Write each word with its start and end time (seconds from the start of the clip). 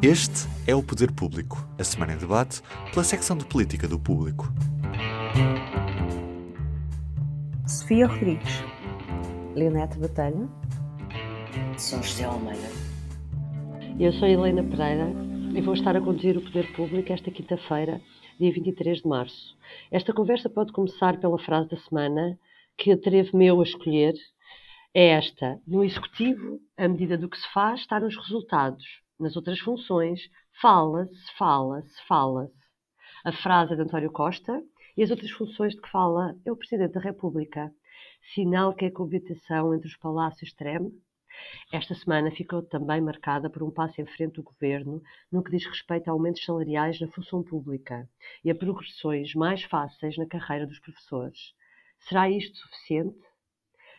Este 0.00 0.46
é 0.64 0.76
o 0.76 0.80
Poder 0.80 1.10
Público, 1.10 1.56
a 1.76 1.82
semana 1.82 2.12
em 2.12 2.18
debate 2.18 2.62
pela 2.92 3.02
secção 3.02 3.36
de 3.36 3.44
política 3.44 3.88
do 3.88 3.98
Público. 3.98 4.44
Sofia 7.66 8.06
Rodrigues, 8.06 8.62
Leonete 9.56 9.98
Batalha, 9.98 10.48
São 11.76 12.00
José 12.00 12.22
Almeida. 12.22 12.68
Eu 13.98 14.12
sou 14.12 14.28
Helena 14.28 14.62
Pereira 14.62 15.12
e 15.52 15.60
vou 15.60 15.74
estar 15.74 15.96
a 15.96 16.00
conduzir 16.00 16.38
o 16.38 16.42
Poder 16.42 16.72
Público 16.76 17.12
esta 17.12 17.32
quinta-feira, 17.32 18.00
dia 18.38 18.52
23 18.52 18.98
de 18.98 19.08
março. 19.08 19.58
Esta 19.90 20.12
conversa 20.12 20.48
pode 20.48 20.70
começar 20.70 21.18
pela 21.18 21.40
frase 21.40 21.70
da 21.70 21.76
semana 21.76 22.38
que 22.76 22.92
atrevo-me 22.92 23.48
eu 23.48 23.60
a 23.60 23.64
escolher. 23.64 24.14
É 24.94 25.08
esta: 25.08 25.60
No 25.66 25.82
Executivo, 25.82 26.60
a 26.76 26.86
medida 26.86 27.18
do 27.18 27.28
que 27.28 27.36
se 27.36 27.52
faz 27.52 27.80
está 27.80 27.98
nos 27.98 28.16
resultados. 28.16 29.07
Nas 29.18 29.34
outras 29.34 29.58
funções, 29.58 30.30
fala-se, 30.60 31.36
fala-se, 31.36 32.06
fala-se. 32.06 32.54
A 33.24 33.32
frase 33.32 33.72
é 33.72 33.76
de 33.76 33.82
António 33.82 34.12
Costa 34.12 34.62
e 34.96 35.02
as 35.02 35.10
outras 35.10 35.32
funções 35.32 35.74
de 35.74 35.80
que 35.80 35.90
fala 35.90 36.36
é 36.44 36.52
o 36.52 36.56
Presidente 36.56 36.92
da 36.92 37.00
República. 37.00 37.74
Sinal 38.32 38.72
que 38.74 38.84
a 38.84 38.92
coabitação 38.92 39.74
entre 39.74 39.88
os 39.88 39.96
palácios 39.96 40.52
treme? 40.52 40.92
Esta 41.72 41.96
semana 41.96 42.30
ficou 42.30 42.62
também 42.62 43.00
marcada 43.00 43.50
por 43.50 43.64
um 43.64 43.72
passo 43.72 44.00
em 44.00 44.06
frente 44.06 44.34
do 44.34 44.44
governo 44.44 45.02
no 45.32 45.42
que 45.42 45.50
diz 45.50 45.66
respeito 45.66 46.08
a 46.08 46.12
aumentos 46.12 46.44
salariais 46.44 47.00
na 47.00 47.08
função 47.08 47.42
pública 47.42 48.08
e 48.44 48.52
a 48.52 48.54
progressões 48.54 49.34
mais 49.34 49.64
fáceis 49.64 50.16
na 50.16 50.26
carreira 50.26 50.64
dos 50.64 50.78
professores. 50.78 51.54
Será 51.98 52.30
isto 52.30 52.56
suficiente? 52.56 53.18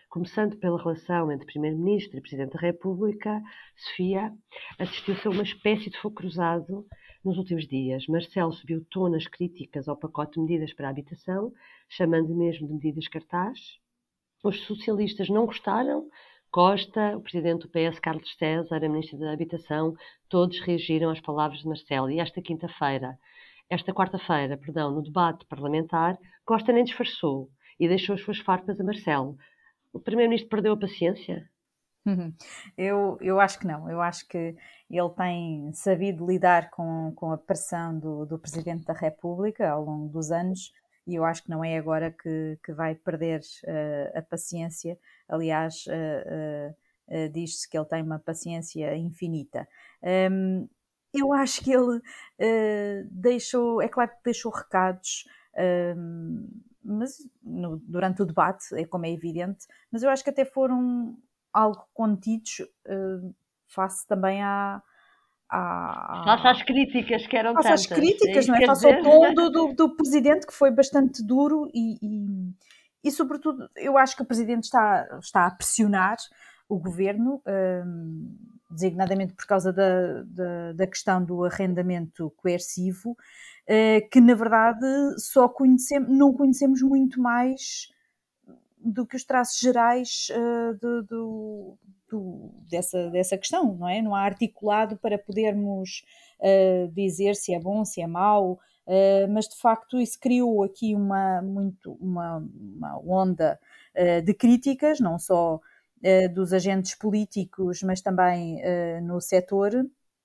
Começando 0.10 0.58
pela 0.58 0.82
relação 0.82 1.32
entre 1.32 1.46
Primeiro-Ministro 1.46 2.18
e 2.18 2.22
Presidente 2.22 2.54
da 2.54 2.60
República, 2.60 3.44
Sofia 3.76 4.34
assistiu-se 4.80 5.28
a 5.28 5.30
uma 5.30 5.44
espécie 5.44 5.92
de 5.92 6.00
fogo 6.00 6.16
cruzado 6.16 6.84
nos 7.24 7.38
últimos 7.38 7.68
dias. 7.68 8.08
Marcelo 8.08 8.52
subiu 8.52 8.84
tom 8.90 9.08
nas 9.10 9.28
críticas 9.28 9.88
ao 9.88 9.96
pacote 9.96 10.34
de 10.34 10.40
medidas 10.40 10.74
para 10.74 10.88
a 10.88 10.90
habitação, 10.90 11.54
chamando 11.88 12.36
mesmo 12.36 12.68
de 12.68 12.74
medidas 12.74 13.08
cartaz. 13.08 13.60
Os 14.44 14.60
socialistas 14.66 15.30
não 15.30 15.46
gostaram. 15.46 16.08
Costa, 16.50 17.16
o 17.16 17.22
presidente 17.22 17.68
do 17.68 17.70
PS, 17.70 18.00
Carlos 18.00 18.36
César, 18.36 18.84
a 18.84 18.90
ministra 18.90 19.20
da 19.20 19.32
Habitação, 19.32 19.94
todos 20.28 20.60
reagiram 20.62 21.12
às 21.12 21.22
palavras 21.22 21.60
de 21.60 21.68
Marcelo. 21.68 22.10
E 22.10 22.20
esta 22.20 22.42
quinta-feira, 22.42 23.16
esta 23.70 23.94
quarta-feira, 23.94 24.58
perdão, 24.58 24.92
no 24.92 25.04
debate 25.04 25.46
parlamentar, 25.46 26.18
Costa 26.44 26.74
nem 26.74 26.84
disfarçou 26.84 27.48
e 27.80 27.88
deixou 27.88 28.16
as 28.16 28.22
suas 28.22 28.40
farpas 28.40 28.80
a 28.80 28.84
Marcelo. 28.84 29.38
O 29.94 30.00
primeiro-ministro 30.00 30.50
perdeu 30.50 30.74
a 30.74 30.78
paciência? 30.78 31.50
Eu, 32.78 33.18
eu 33.22 33.40
acho 33.40 33.60
que 33.60 33.68
não. 33.68 33.90
Eu 33.90 34.02
acho 34.02 34.28
que 34.28 34.56
ele 34.90 35.10
tem 35.16 35.72
sabido 35.74 36.26
lidar 36.26 36.70
com, 36.72 37.12
com 37.16 37.32
a 37.32 37.38
pressão 37.38 37.98
do, 38.00 38.26
do 38.26 38.40
Presidente 38.40 38.86
da 38.86 38.94
República 38.94 39.70
ao 39.70 39.84
longo 39.84 40.10
dos 40.10 40.32
anos 40.32 40.72
e 41.10 41.16
eu 41.16 41.26
acho 41.26 41.44
que 41.44 41.50
não 41.50 41.64
é 41.64 41.76
agora 41.76 42.12
que, 42.12 42.60
que 42.64 42.72
vai 42.72 42.94
perder 42.94 43.42
uh, 43.64 44.20
a 44.20 44.22
paciência. 44.22 44.98
Aliás, 45.28 45.86
uh, 45.88 46.72
uh, 47.08 47.30
diz-se 47.30 47.68
que 47.68 47.76
ele 47.76 47.88
tem 47.88 48.04
uma 48.04 48.20
paciência 48.20 48.96
infinita. 48.96 49.68
Um, 50.32 50.70
eu 51.12 51.34
acho 51.34 51.64
que 51.64 51.72
ele 51.72 52.00
deixou, 53.10 53.82
é 53.82 53.88
claro 53.88 54.12
que 54.12 54.24
deixou 54.24 54.52
recados. 54.52 55.26
Um, 55.98 56.48
mas 56.84 57.18
no, 57.44 57.78
durante 57.78 58.22
o 58.22 58.26
debate, 58.26 58.74
é 58.76 58.86
como 58.86 59.06
é 59.06 59.12
evidente, 59.12 59.66
mas 59.92 60.04
eu 60.04 60.10
acho 60.10 60.24
que 60.24 60.30
até 60.30 60.46
foram 60.46 61.18
algo 61.54 61.88
contidos 61.94 62.60
uh, 62.60 63.36
face 63.68 64.08
também 64.08 64.42
à, 64.42 64.82
à, 65.50 66.24
face 66.26 66.48
às 66.48 66.64
críticas 66.64 67.28
que 67.28 67.36
eram 67.36 67.54
face 67.54 67.68
tantas. 67.68 67.82
às 67.82 67.88
críticas, 67.88 68.48
não 68.48 68.56
é? 68.56 68.66
Face 68.66 68.86
ao 68.86 69.02
tom 69.02 69.34
do, 69.34 69.50
do, 69.50 69.74
do, 69.74 69.96
presidente 69.96 70.48
que 70.48 70.54
foi 70.54 70.72
bastante 70.72 71.24
duro 71.26 71.70
e, 71.74 71.98
e, 72.02 72.54
e, 73.04 73.12
sobretudo 73.12 73.70
eu 73.76 73.98
acho 73.98 74.16
que 74.16 74.22
o 74.22 74.26
presidente 74.26 74.66
está, 74.66 75.20
está 75.20 75.48
a 75.48 75.52
pressionar 75.52 76.18
o 76.70 76.78
governo, 76.78 77.42
um, 77.86 78.38
designadamente 78.70 79.34
por 79.34 79.46
causa 79.46 79.74
da, 79.74 80.24
da, 80.24 80.74
da, 80.74 80.88
questão 80.88 81.24
do 81.26 81.44
arrendamento 81.44 82.32
coercivo, 82.38 83.12
uh, 83.12 84.10
que 84.10 84.22
na 84.22 84.36
verdade 84.36 84.86
só 85.18 85.50
conhecemos, 85.50 86.16
não 86.16 86.32
conhecemos 86.32 86.82
muito 86.82 87.20
mais 87.20 87.90
do 88.80 89.06
que 89.06 89.16
os 89.16 89.24
traços 89.24 89.60
gerais 89.60 90.28
uh, 90.32 90.78
do, 90.80 91.04
do, 91.04 91.78
do, 92.10 92.52
dessa, 92.70 93.10
dessa 93.10 93.38
questão, 93.38 93.76
não 93.76 93.88
é? 93.88 94.02
Não 94.02 94.16
há 94.16 94.22
articulado 94.22 94.98
para 94.98 95.18
podermos 95.18 96.04
uh, 96.40 96.88
dizer 96.94 97.36
se 97.36 97.54
é 97.54 97.60
bom, 97.60 97.84
se 97.84 98.02
é 98.02 98.08
mau, 98.08 98.54
uh, 98.54 99.32
mas 99.32 99.48
de 99.48 99.58
facto 99.58 100.00
isso 100.00 100.20
criou 100.20 100.64
aqui 100.64 100.96
uma, 100.96 101.42
muito, 101.42 101.94
uma, 102.00 102.38
uma 102.38 103.00
onda 103.00 103.60
de 104.24 104.34
críticas, 104.34 105.02
não 105.02 105.20
só 105.20 105.60
dos 106.34 106.54
agentes 106.54 106.96
políticos, 106.96 107.82
mas 107.84 108.02
também 108.02 108.62
no 109.02 109.20
setor 109.20 109.74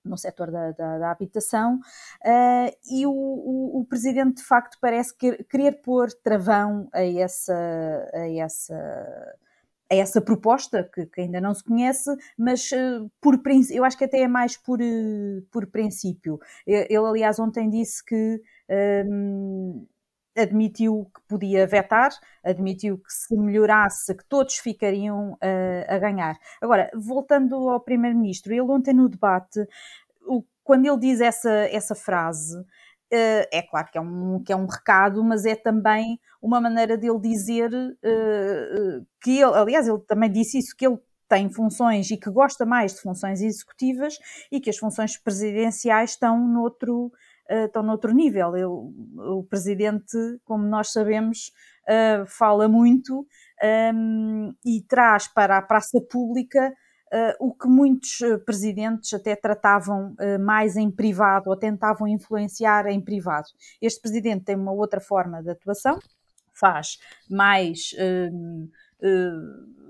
no 0.05 0.17
setor 0.17 0.51
da, 0.51 0.71
da, 0.71 0.99
da 0.99 1.11
habitação, 1.11 1.75
uh, 1.75 2.77
e 2.89 3.05
o, 3.05 3.11
o, 3.11 3.81
o, 3.81 3.85
presidente 3.85 4.37
de 4.37 4.43
facto 4.43 4.77
parece 4.79 5.15
que, 5.17 5.43
querer 5.45 5.81
pôr 5.81 6.11
travão 6.23 6.87
a 6.93 7.03
essa, 7.03 7.53
a 8.13 8.29
essa, 8.29 8.75
a 9.91 9.95
essa 9.95 10.21
proposta 10.21 10.89
que, 10.93 11.05
que 11.07 11.21
ainda 11.21 11.41
não 11.41 11.53
se 11.53 11.63
conhece, 11.63 12.09
mas 12.37 12.71
uh, 12.71 13.09
por 13.19 13.41
eu 13.71 13.83
acho 13.83 13.97
que 13.97 14.05
até 14.05 14.21
é 14.21 14.27
mais 14.27 14.55
por, 14.55 14.79
uh, 14.79 15.41
por 15.51 15.67
princípio. 15.67 16.39
Ele, 16.65 16.95
aliás, 16.95 17.39
ontem 17.39 17.69
disse 17.69 18.05
que 18.05 18.41
admitiu 20.35 21.09
que 21.13 21.21
podia 21.27 21.65
vetar, 21.65 22.11
admitiu 22.43 22.97
que 22.97 23.11
se 23.11 23.35
melhorasse, 23.35 24.15
que 24.15 24.25
todos 24.25 24.55
ficariam 24.57 25.33
uh, 25.33 25.85
a 25.87 25.97
ganhar. 25.97 26.37
Agora, 26.61 26.89
voltando 26.93 27.69
ao 27.69 27.79
Primeiro-Ministro, 27.79 28.53
ele 28.53 28.61
ontem 28.61 28.93
no 28.93 29.07
debate, 29.09 29.65
o, 30.27 30.43
quando 30.63 30.85
ele 30.85 30.99
diz 30.99 31.21
essa, 31.21 31.51
essa 31.71 31.95
frase, 31.95 32.57
uh, 32.59 32.65
é 33.51 33.61
claro 33.61 33.87
que 33.91 33.97
é, 33.97 34.01
um, 34.01 34.43
que 34.43 34.51
é 34.51 34.55
um 34.55 34.65
recado, 34.65 35.23
mas 35.23 35.45
é 35.45 35.55
também 35.55 36.19
uma 36.41 36.59
maneira 36.59 36.97
dele 36.97 37.19
dizer 37.19 37.73
uh, 37.73 39.05
que 39.21 39.39
ele, 39.39 39.53
aliás, 39.55 39.87
ele 39.87 39.99
também 40.07 40.31
disse 40.31 40.59
isso, 40.59 40.75
que 40.75 40.85
ele 40.85 40.99
tem 41.27 41.49
funções 41.49 42.11
e 42.11 42.17
que 42.17 42.29
gosta 42.29 42.65
mais 42.65 42.93
de 42.93 43.01
funções 43.01 43.41
executivas 43.41 44.19
e 44.51 44.59
que 44.59 44.69
as 44.69 44.77
funções 44.77 45.17
presidenciais 45.17 46.11
estão 46.11 46.47
noutro, 46.47 47.11
uh, 47.49 47.65
estão 47.65 47.83
noutro 47.83 48.13
nível. 48.13 48.55
Eu, 48.55 48.93
o 49.17 49.43
presidente, 49.43 50.17
como 50.43 50.65
nós 50.65 50.91
sabemos, 50.91 51.51
uh, 51.87 52.25
fala 52.25 52.67
muito 52.67 53.19
um, 53.19 53.25
ehm, 53.61 54.53
e 54.65 54.81
traz 54.87 55.27
para 55.27 55.57
a 55.57 55.61
praça 55.61 55.99
pública 56.01 56.73
Uh, 57.13 57.37
o 57.39 57.53
que 57.53 57.67
muitos 57.67 58.17
presidentes 58.45 59.13
até 59.13 59.35
tratavam 59.35 60.15
mais 60.39 60.75
em 60.75 60.89
privado 60.89 61.51
ou 61.51 61.55
tentavam 61.55 62.07
influenciar 62.07 62.87
em 62.87 62.99
privado. 62.99 63.45
Este 63.79 64.01
presidente 64.01 64.43
tem 64.43 64.55
uma 64.55 64.73
outra 64.73 64.99
forma 64.99 65.41
de 65.41 65.51
atuação, 65.51 65.99
faz 66.51 66.97
mais. 67.29 67.93
Uh, 67.93 68.69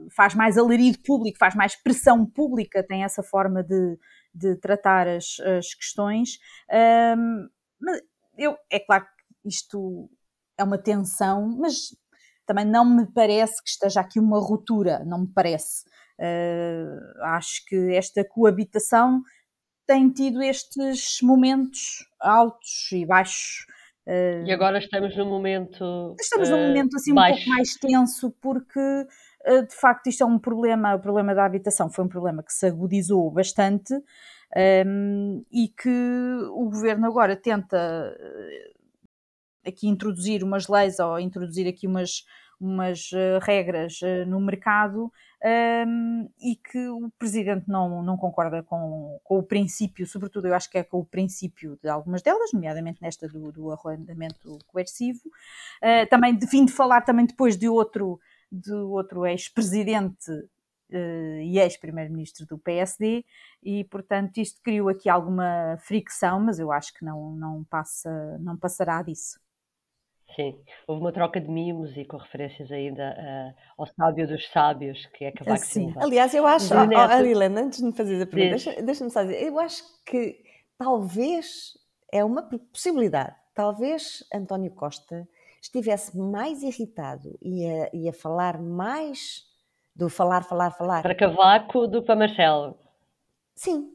faz 0.10 0.36
mais 0.36 0.58
alarido 0.58 1.00
público, 1.00 1.38
faz 1.38 1.56
mais 1.56 1.76
pressão 1.76 2.26
pública, 2.26 2.84
tem 2.84 3.04
essa 3.04 3.24
forma 3.24 3.64
de, 3.64 3.98
de 4.36 4.56
tratar 4.58 5.08
as, 5.08 5.40
as 5.40 5.74
questões. 5.74 6.38
Um, 7.18 7.48
mas 7.80 8.02
eu, 8.38 8.58
é 8.70 8.80
claro 8.80 9.06
que 9.06 9.50
isto 9.50 10.10
é 10.58 10.64
uma 10.64 10.78
tensão, 10.78 11.58
mas 11.58 11.96
também 12.46 12.66
não 12.66 12.86
me 12.86 13.08
parece 13.08 13.64
que 13.64 13.70
esteja 13.70 14.02
aqui 14.02 14.20
uma 14.20 14.40
ruptura, 14.40 15.04
não 15.06 15.22
me 15.22 15.28
parece. 15.34 15.86
Uh, 16.20 17.24
acho 17.24 17.66
que 17.68 17.96
esta 17.96 18.24
coabitação 18.24 19.22
tem 19.88 20.10
tido 20.10 20.42
estes 20.42 21.20
momentos 21.22 22.06
altos 22.20 22.92
e 22.92 23.06
baixos. 23.06 23.66
Uh, 24.08 24.46
e 24.46 24.52
agora 24.52 24.78
estamos 24.78 25.16
num 25.18 25.30
momento. 25.30 26.16
Estamos 26.20 26.50
num 26.50 26.68
momento 26.68 26.96
assim 26.96 27.14
baixo. 27.14 27.34
um 27.34 27.38
pouco 27.38 27.50
mais 27.50 27.74
tenso, 27.76 28.32
porque 28.42 29.08
de 29.46 29.76
facto 29.76 30.08
isto 30.08 30.24
é 30.24 30.26
um 30.26 30.40
problema. 30.40 30.96
O 30.96 31.00
problema 31.00 31.36
da 31.36 31.46
habitação 31.46 31.90
foi 31.90 32.06
um 32.06 32.10
problema 32.10 32.44
que 32.44 32.54
se 32.54 32.66
agudizou 32.66 33.30
bastante 33.32 33.94
um, 34.86 35.44
e 35.52 35.68
que 35.68 35.90
o 36.52 36.70
governo 36.70 37.06
agora 37.08 37.36
tenta 37.36 37.78
eh, 37.78 38.72
aqui 39.70 39.88
introduzir 39.88 40.44
umas 40.44 40.68
leis 40.68 41.00
ou 41.00 41.20
introduzir 41.20 41.68
aqui 41.68 41.88
umas, 41.88 42.24
umas 42.60 43.12
uh, 43.12 43.40
regras 43.42 44.00
no 44.28 44.40
mercado 44.40 45.12
um, 45.88 46.30
e 46.40 46.56
que 46.56 46.88
o 46.90 47.10
presidente 47.20 47.68
não, 47.68 48.02
não 48.02 48.18
concorda 48.18 48.64
com, 48.64 49.20
com 49.24 49.38
o 49.40 49.44
princípio, 49.44 50.08
sobretudo 50.08 50.48
eu 50.48 50.54
acho 50.54 50.70
que 50.70 50.78
é 50.78 50.84
com 50.84 51.00
o 51.00 51.06
princípio 51.06 51.78
de 51.82 51.90
algumas 51.90 52.22
delas, 52.22 52.52
nomeadamente 52.54 53.02
nesta 53.02 53.28
do, 53.28 53.52
do 53.52 53.72
arrendamento 53.72 54.58
coercivo. 54.68 55.22
Uh, 55.84 56.08
também 56.10 56.36
de 56.36 56.48
fim 56.48 56.66
de 56.66 56.72
falar 56.72 57.02
também 57.02 57.26
depois 57.26 57.58
de 57.58 57.68
outro, 57.68 58.20
de 58.56 58.74
outro 58.74 59.26
ex-presidente 59.26 60.32
uh, 60.32 61.40
e 61.42 61.60
ex-primeiro-ministro 61.60 62.46
do 62.46 62.58
PSD, 62.58 63.26
e 63.64 63.84
portanto 63.86 64.38
isto 64.38 64.62
criou 64.62 64.90
aqui 64.90 65.10
alguma 65.10 65.78
fricção, 65.80 66.40
mas 66.40 66.60
eu 66.60 66.72
acho 66.72 66.94
que 66.94 67.04
não, 67.04 67.32
não, 67.36 67.64
passa, 67.66 68.38
não 68.40 68.58
passará 68.58 69.02
disso. 69.02 69.40
Sim, 70.36 70.60
houve 70.86 71.02
uma 71.02 71.14
troca 71.14 71.40
de 71.40 71.50
mimos 71.50 71.96
e 71.96 72.04
com 72.04 72.18
referências 72.18 72.70
ainda 72.70 73.16
uh, 73.18 73.82
ao 73.82 73.88
sábio 73.88 74.28
dos 74.28 74.46
sábios, 74.50 75.06
que 75.14 75.24
é 75.24 75.32
Cavaco 75.32 75.66
Sim. 75.66 75.94
Aliás, 75.98 76.34
eu 76.34 76.46
acho, 76.46 76.74
oh, 76.74 76.78
oh, 76.78 77.60
antes 77.60 77.80
de 77.80 77.86
me 77.86 77.94
fazer 77.94 78.22
a 78.22 78.26
pergunta, 78.26 78.50
deixa-me 78.50 78.82
deixa 78.82 79.10
só 79.10 79.22
dizer, 79.22 79.44
eu 79.44 79.58
acho 79.60 79.84
que 80.06 80.44
talvez 80.78 81.78
é 82.12 82.24
uma 82.24 82.42
possibilidade, 82.44 83.34
talvez 83.54 84.26
António 84.34 84.72
Costa 84.72 85.28
estivesse 85.66 86.18
mais 86.18 86.62
irritado 86.64 87.38
e 87.42 87.66
a, 87.66 87.90
e 87.94 88.10
a 88.10 88.14
falar 88.14 88.62
mais 88.62 89.44
do 89.96 90.10
falar, 90.10 90.44
falar, 90.44 90.72
falar. 90.72 91.02
Para 91.02 91.16
Cavaco 91.16 91.88
do 91.88 92.02
que 92.02 92.08
para 92.08 92.16
Marcelo. 92.16 92.78
Sim, 93.56 93.92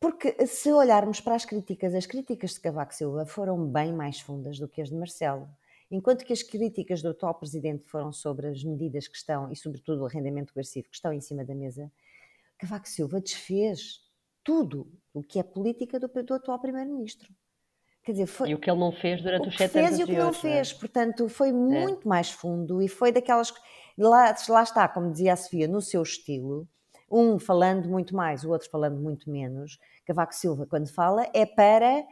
porque 0.00 0.46
se 0.46 0.72
olharmos 0.72 1.20
para 1.20 1.34
as 1.34 1.44
críticas, 1.44 1.94
as 1.94 2.06
críticas 2.06 2.54
de 2.54 2.60
Cavaco 2.60 2.94
Silva 2.94 3.24
foram 3.24 3.66
bem 3.66 3.92
mais 3.92 4.20
fundas 4.20 4.58
do 4.58 4.68
que 4.68 4.80
as 4.80 4.90
de 4.90 4.96
Marcelo. 4.96 5.48
Enquanto 5.90 6.24
que 6.24 6.32
as 6.32 6.42
críticas 6.42 7.00
do 7.00 7.10
atual 7.10 7.34
presidente 7.34 7.84
foram 7.86 8.12
sobre 8.12 8.48
as 8.48 8.62
medidas 8.62 9.08
que 9.08 9.16
estão, 9.16 9.50
e 9.50 9.56
sobretudo 9.56 10.02
o 10.02 10.06
arrendamento 10.06 10.50
agressivo, 10.50 10.88
que 10.88 10.96
estão 10.96 11.12
em 11.12 11.20
cima 11.20 11.44
da 11.44 11.54
mesa, 11.54 11.90
Cavaco 12.58 12.88
Silva 12.88 13.20
desfez 13.20 14.02
tudo 14.44 14.92
o 15.14 15.22
que 15.22 15.38
é 15.38 15.42
política 15.42 15.98
do, 15.98 16.08
do 16.08 16.34
atual 16.34 16.58
primeiro-ministro. 16.58 17.32
Quer 18.08 18.12
dizer, 18.12 18.26
foi, 18.26 18.48
e 18.48 18.54
o 18.54 18.58
que 18.58 18.70
ele 18.70 18.80
não 18.80 18.90
fez 18.90 19.20
durante 19.20 19.48
os 19.48 19.54
sete 19.54 19.78
anos 19.78 19.90
fez 19.90 20.00
e 20.00 20.02
o 20.02 20.06
que 20.06 20.16
não 20.16 20.30
é? 20.30 20.32
fez, 20.32 20.72
é? 20.72 20.80
portanto, 20.80 21.28
foi 21.28 21.50
é. 21.50 21.52
muito 21.52 22.06
é. 22.06 22.08
mais 22.08 22.30
fundo 22.30 22.80
e 22.80 22.88
foi 22.88 23.12
daquelas... 23.12 23.52
Lá, 23.98 24.34
lá 24.48 24.62
está, 24.62 24.88
como 24.88 25.10
dizia 25.10 25.34
a 25.34 25.36
Sofia, 25.36 25.68
no 25.68 25.82
seu 25.82 26.02
estilo, 26.02 26.66
um 27.10 27.38
falando 27.38 27.86
muito 27.86 28.16
mais, 28.16 28.44
o 28.44 28.50
outro 28.50 28.70
falando 28.70 28.98
muito 28.98 29.30
menos. 29.30 29.78
Cavaco 30.06 30.34
Silva, 30.34 30.64
quando 30.64 30.88
fala, 30.88 31.28
é 31.34 31.44
para 31.44 32.02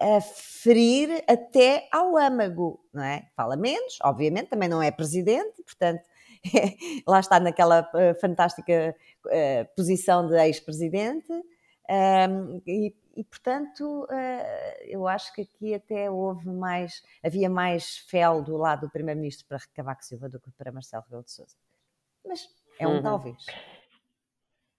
a 0.00 0.18
ferir 0.22 1.22
até 1.28 1.88
ao 1.92 2.16
âmago, 2.16 2.80
não 2.90 3.04
é? 3.04 3.28
Fala 3.36 3.54
menos, 3.54 3.98
obviamente, 4.02 4.48
também 4.48 4.70
não 4.70 4.82
é 4.82 4.90
presidente, 4.90 5.62
portanto, 5.62 6.06
é, 6.56 6.74
lá 7.06 7.20
está 7.20 7.38
naquela 7.38 7.82
uh, 7.82 8.18
fantástica 8.18 8.96
uh, 9.26 9.76
posição 9.76 10.26
de 10.26 10.38
ex-presidente, 10.38 11.30
um, 11.30 12.62
e, 12.66 12.94
e, 13.16 13.24
portanto, 13.24 14.04
uh, 14.04 14.82
eu 14.82 15.06
acho 15.06 15.32
que 15.34 15.42
aqui 15.42 15.74
até 15.74 16.10
houve 16.10 16.48
mais, 16.50 17.02
havia 17.22 17.48
mais 17.48 17.98
fel 17.98 18.42
do 18.42 18.56
lado 18.56 18.86
do 18.86 18.90
primeiro-ministro 18.90 19.46
para 19.46 19.58
Cavaco 19.74 20.04
Silva 20.04 20.28
do 20.28 20.40
que 20.40 20.50
para 20.52 20.72
Marcelo 20.72 21.04
Rebelo 21.04 21.22
de 21.22 21.32
Sousa. 21.32 21.56
Mas 22.26 22.48
é 22.78 22.86
um 22.88 22.96
uhum. 22.96 23.02
talvez. 23.02 23.46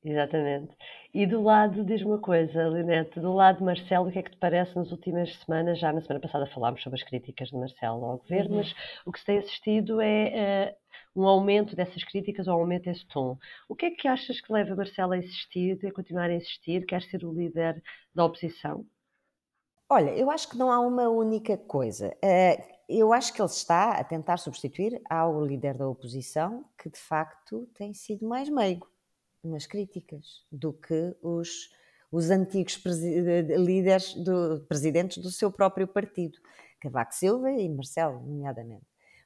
Exatamente. 0.05 0.71
E 1.11 1.25
do 1.25 1.41
lado, 1.41 1.83
diz-me 1.83 2.11
uma 2.11 2.19
coisa, 2.19 2.67
Linete, 2.67 3.19
do 3.19 3.33
lado 3.33 3.57
de 3.57 3.63
Marcelo, 3.63 4.07
o 4.07 4.11
que 4.11 4.19
é 4.19 4.21
que 4.21 4.29
te 4.29 4.37
parece 4.37 4.75
nas 4.75 4.91
últimas 4.91 5.35
semanas? 5.37 5.79
Já 5.79 5.91
na 5.91 5.99
semana 5.99 6.19
passada 6.19 6.45
falámos 6.45 6.83
sobre 6.83 7.01
as 7.01 7.03
críticas 7.03 7.49
de 7.49 7.57
Marcelo 7.57 8.05
ao 8.05 8.19
governo, 8.19 8.51
uhum. 8.51 8.57
mas 8.57 8.75
o 9.03 9.11
que 9.11 9.19
se 9.19 9.25
tem 9.25 9.39
assistido 9.39 9.99
é 9.99 10.77
uh, 11.15 11.21
um 11.21 11.25
aumento 11.27 11.75
dessas 11.75 12.03
críticas, 12.03 12.47
um 12.47 12.51
aumento 12.51 12.83
desse 12.83 13.03
tom. 13.07 13.35
O 13.67 13.75
que 13.75 13.87
é 13.87 13.91
que 13.91 14.07
achas 14.07 14.39
que 14.39 14.53
leva 14.53 14.75
Marcelo 14.75 15.13
a 15.13 15.17
insistir, 15.17 15.79
a 15.83 15.91
continuar 15.91 16.29
a 16.29 16.35
insistir? 16.35 16.85
Quer 16.85 17.01
ser 17.01 17.25
o 17.25 17.33
líder 17.33 17.81
da 18.13 18.25
oposição? 18.25 18.85
Olha, 19.89 20.11
eu 20.11 20.29
acho 20.29 20.47
que 20.47 20.57
não 20.57 20.71
há 20.71 20.79
uma 20.79 21.09
única 21.09 21.57
coisa. 21.57 22.15
Uh, 22.23 22.75
eu 22.87 23.11
acho 23.11 23.33
que 23.33 23.41
ele 23.41 23.49
está 23.49 23.93
a 23.93 24.03
tentar 24.03 24.37
substituir 24.37 25.01
ao 25.09 25.43
líder 25.43 25.75
da 25.75 25.87
oposição, 25.87 26.63
que 26.77 26.91
de 26.91 26.99
facto 26.99 27.67
tem 27.73 27.91
sido 27.91 28.27
mais 28.27 28.47
meigo 28.49 28.87
nas 29.45 29.65
críticas 29.65 30.45
do 30.51 30.73
que 30.73 31.15
os, 31.21 31.69
os 32.11 32.29
antigos 32.29 32.81
líderes, 33.57 34.13
do, 34.15 34.65
presidentes 34.67 35.17
do 35.17 35.31
seu 35.31 35.51
próprio 35.51 35.87
partido, 35.87 36.37
Cavaco 36.81 37.15
Silva 37.15 37.51
e 37.51 37.69
Marcelo, 37.69 38.19
nomeadamente. 38.21 38.85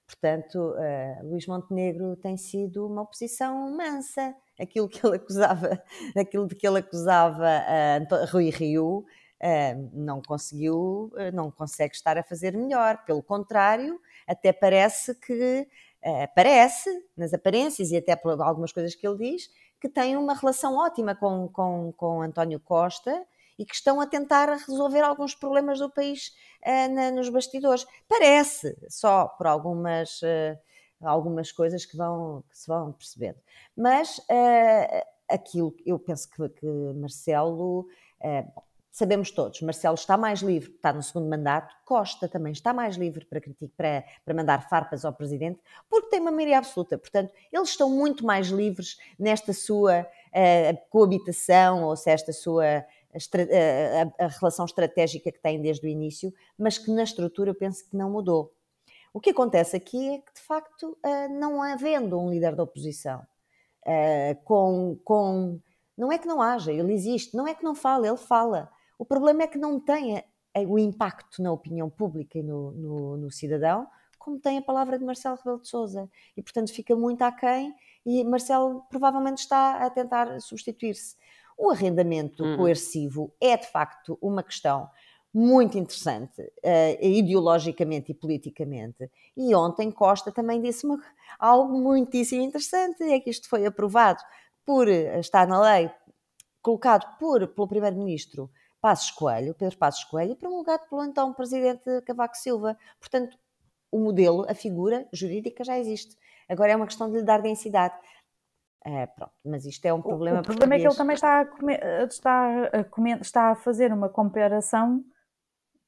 Portanto, 0.09 0.55
uh, 0.55 1.27
Luís 1.27 1.45
Montenegro 1.45 2.15
tem 2.15 2.35
sido 2.35 2.87
uma 2.87 3.03
oposição 3.03 3.69
mansa. 3.77 4.35
Aquilo 4.59 4.89
que 4.89 5.05
ele 5.05 5.17
acusava, 5.17 5.81
aquilo 6.17 6.47
de 6.47 6.55
que 6.55 6.67
ele 6.67 6.79
acusava 6.79 7.45
uh, 7.45 8.25
Rui 8.31 8.49
Rio, 8.49 9.05
uh, 9.41 9.89
não 9.93 10.19
conseguiu, 10.19 11.11
uh, 11.13 11.31
não 11.31 11.51
consegue 11.51 11.93
estar 11.95 12.17
a 12.17 12.23
fazer 12.23 12.57
melhor. 12.57 13.05
Pelo 13.05 13.21
contrário, 13.21 14.01
até 14.27 14.51
parece 14.51 15.13
que, 15.13 15.67
parece, 16.33 16.89
nas 17.15 17.33
aparências 17.33 17.91
e 17.91 17.97
até 17.97 18.15
por 18.15 18.41
algumas 18.41 18.71
coisas 18.71 18.95
que 18.95 19.07
ele 19.07 19.17
diz, 19.17 19.49
que 19.79 19.89
têm 19.89 20.17
uma 20.17 20.33
relação 20.33 20.75
ótima 20.75 21.15
com, 21.15 21.47
com, 21.49 21.93
com 21.95 22.21
António 22.21 22.59
Costa 22.59 23.25
e 23.57 23.65
que 23.65 23.75
estão 23.75 23.99
a 23.99 24.07
tentar 24.07 24.49
resolver 24.49 25.01
alguns 25.01 25.35
problemas 25.35 25.79
do 25.79 25.89
país 25.89 26.33
uh, 26.65 26.93
na, 26.93 27.11
nos 27.11 27.29
bastidores. 27.29 27.85
Parece, 28.07 28.77
só 28.89 29.27
por 29.27 29.47
algumas, 29.47 30.21
uh, 30.21 30.57
algumas 31.01 31.51
coisas 31.51 31.85
que, 31.85 31.97
vão, 31.97 32.43
que 32.49 32.57
se 32.57 32.67
vão 32.67 32.93
percebendo. 32.93 33.37
Mas 33.75 34.17
uh, 34.19 35.05
aquilo, 35.29 35.75
eu 35.85 35.99
penso 35.99 36.29
que, 36.29 36.49
que 36.49 36.67
Marcelo 36.95 37.87
sabemos 38.91 39.31
todos, 39.31 39.61
Marcelo 39.61 39.95
está 39.95 40.17
mais 40.17 40.41
livre, 40.41 40.71
está 40.71 40.91
no 40.91 41.01
segundo 41.03 41.29
mandato, 41.29 41.75
Costa 41.85 42.27
também 42.27 42.51
está 42.51 42.73
mais 42.73 42.95
livre 42.95 43.25
para, 43.25 43.41
para, 43.77 44.03
para 44.25 44.33
mandar 44.33 44.67
farpas 44.67 45.05
ao 45.05 45.13
Presidente, 45.13 45.59
porque 45.89 46.09
tem 46.09 46.19
uma 46.19 46.31
maioria 46.31 46.57
absoluta. 46.57 46.97
Portanto, 46.97 47.33
eles 47.51 47.69
estão 47.69 47.89
muito 47.89 48.25
mais 48.25 48.47
livres 48.47 48.97
nesta 49.17 49.53
sua 49.53 50.01
uh, 50.01 50.89
coabitação, 50.89 51.83
ou 51.83 51.95
se 51.95 52.09
esta 52.09 52.33
sua 52.33 52.85
a, 53.13 53.17
eh, 53.37 54.01
a, 54.19 54.25
a, 54.25 54.27
relação 54.27 54.65
estratégica 54.65 55.31
que 55.31 55.39
têm 55.39 55.61
desde 55.61 55.85
o 55.85 55.89
início, 55.89 56.33
mas 56.57 56.77
que 56.77 56.91
na 56.91 57.03
estrutura 57.03 57.49
eu 57.51 57.55
penso 57.55 57.87
que 57.89 57.95
não 57.95 58.09
mudou. 58.09 58.53
O 59.13 59.19
que 59.19 59.31
acontece 59.31 59.75
aqui 59.75 60.15
é 60.15 60.17
que, 60.19 60.33
de 60.33 60.41
facto, 60.41 60.97
uh, 61.03 61.39
não 61.39 61.61
havendo 61.61 62.19
um 62.19 62.29
líder 62.29 62.55
da 62.55 62.63
oposição 62.63 63.25
uh, 63.85 64.43
com, 64.43 64.99
com. 65.03 65.59
Não 65.97 66.11
é 66.11 66.17
que 66.17 66.27
não 66.27 66.41
haja, 66.41 66.71
ele 66.71 66.93
existe, 66.93 67.35
não 67.35 67.47
é 67.47 67.53
que 67.53 67.63
não 67.63 67.75
fala, 67.75 68.07
ele 68.07 68.17
fala 68.17 68.71
o 68.99 69.05
problema 69.05 69.41
é 69.43 69.47
que 69.47 69.57
não 69.57 69.79
tem 69.79 70.23
o 70.67 70.77
impacto 70.77 71.41
na 71.41 71.51
opinião 71.51 71.89
pública 71.89 72.37
e 72.37 72.43
no, 72.43 72.71
no, 72.71 73.17
no 73.17 73.31
cidadão 73.31 73.87
como 74.19 74.37
tem 74.37 74.57
a 74.57 74.61
palavra 74.61 74.99
de 74.99 75.05
Marcelo 75.05 75.37
Rebelo 75.37 75.61
de 75.61 75.69
Sousa. 75.69 76.07
E, 76.35 76.43
portanto, 76.43 76.71
fica 76.71 76.95
muito 76.95 77.21
aquém 77.23 77.73
e 78.05 78.23
Marcelo 78.23 78.83
provavelmente 78.89 79.39
está 79.39 79.77
a 79.77 79.89
tentar 79.89 80.39
substituir-se. 80.41 81.15
O 81.57 81.71
arrendamento 81.71 82.43
uhum. 82.43 82.57
coercivo 82.57 83.33
é, 83.41 83.57
de 83.57 83.67
facto, 83.67 84.17
uma 84.21 84.43
questão 84.43 84.89
muito 85.33 85.77
interessante, 85.77 86.41
uh, 86.41 87.05
ideologicamente 87.05 88.11
e 88.11 88.15
politicamente. 88.15 89.09
E 89.35 89.55
ontem 89.55 89.89
Costa 89.89 90.31
também 90.31 90.61
disse 90.61 90.85
uma, 90.85 90.99
algo 91.39 91.77
muitíssimo 91.77 92.41
interessante, 92.41 93.03
é 93.03 93.19
que 93.19 93.29
isto 93.29 93.47
foi 93.47 93.65
aprovado 93.65 94.21
por, 94.65 94.87
está 94.87 95.45
na 95.45 95.61
lei, 95.61 95.89
colocado 96.61 97.17
por, 97.17 97.47
pelo 97.47 97.67
Primeiro-Ministro 97.67 98.49
Passos 98.81 99.11
Coelho, 99.11 99.53
Pedro 99.53 99.77
Passos 99.77 100.03
Coelho, 100.05 100.35
promulgado 100.35 100.83
pelo 100.89 101.03
então 101.03 101.33
presidente 101.33 101.83
Cavaco 102.05 102.37
Silva. 102.37 102.77
Portanto, 102.99 103.37
o 103.91 103.99
modelo, 103.99 104.45
a 104.49 104.53
figura 104.53 105.07
jurídica 105.11 105.63
já 105.63 105.77
existe. 105.77 106.15
Agora 106.47 106.71
é 106.71 106.75
uma 106.75 106.85
questão 106.85 107.09
de 107.09 107.17
lhe 107.17 107.23
dar 107.23 107.41
densidade. 107.41 107.95
É, 108.85 109.05
pronto, 109.07 109.33
mas 109.45 109.65
isto 109.65 109.85
é 109.85 109.93
um 109.93 110.01
problema. 110.01 110.37
O, 110.37 110.41
o 110.41 110.43
problema 110.43 110.75
é 110.75 110.79
que 110.79 110.87
ele 110.87 110.95
também 110.95 111.13
está 111.13 111.41
a, 111.41 111.45
comer, 111.45 112.07
está, 112.07 112.65
a 112.67 112.83
comer, 112.83 113.21
está 113.21 113.51
a 113.51 113.55
fazer 113.55 113.91
uma 113.91 114.07
comparação 114.07 115.03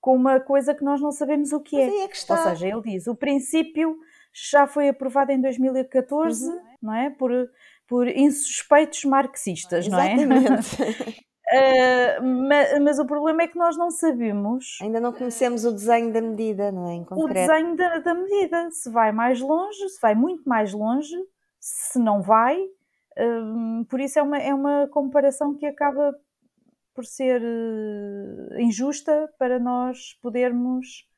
com 0.01 0.15
uma 0.15 0.39
coisa 0.39 0.75
que 0.75 0.83
nós 0.83 0.99
não 0.99 1.11
sabemos 1.11 1.53
o 1.53 1.61
que 1.61 1.77
é. 1.79 2.03
é 2.03 2.07
que 2.07 2.31
Ou 2.31 2.37
seja, 2.37 2.67
ele 2.67 2.81
diz: 2.81 3.07
o 3.07 3.15
princípio 3.15 3.97
já 4.33 4.67
foi 4.67 4.89
aprovado 4.89 5.31
em 5.31 5.39
2014, 5.39 6.49
uhum. 6.49 6.61
não 6.81 6.93
é? 6.93 7.09
Por, 7.11 7.31
por 7.87 8.07
insuspeitos 8.07 9.05
marxistas, 9.05 9.87
Exatamente. 9.87 10.25
não 10.25 10.35
é? 10.35 11.21
Uh, 11.51 12.17
ah, 12.17 12.21
mas, 12.21 12.79
mas, 12.79 12.99
o 12.99 13.05
problema 13.05 13.41
é 13.41 13.47
que 13.47 13.57
nós 13.57 13.77
não 13.77 13.91
sabemos. 13.91 14.77
Ainda 14.81 15.01
não 15.01 15.11
conhecemos 15.11 15.65
o 15.65 15.71
desenho 15.71 16.13
da 16.13 16.21
medida, 16.21 16.71
não 16.71 16.87
é? 16.87 16.93
Em 16.93 17.03
concreto. 17.03 17.29
O 17.29 17.33
desenho 17.33 17.75
da, 17.75 17.99
da 17.99 18.13
medida. 18.13 18.71
Se 18.71 18.89
vai 18.89 19.11
mais 19.11 19.41
longe, 19.41 19.89
se 19.89 19.99
vai 20.01 20.15
muito 20.15 20.47
mais 20.47 20.71
longe, 20.73 21.15
se 21.59 21.99
não 21.99 22.21
vai. 22.21 22.57
Uh, 22.57 23.83
por 23.89 23.99
isso 23.99 24.17
é 24.17 24.21
uma, 24.21 24.37
é 24.37 24.53
uma 24.53 24.87
comparação 24.87 25.53
que 25.53 25.65
acaba 25.65 26.15
por 26.93 27.05
ser 27.05 27.41
uh, 27.41 28.59
injusta 28.59 29.29
para 29.37 29.59
nós 29.59 30.17
podermos 30.21 31.09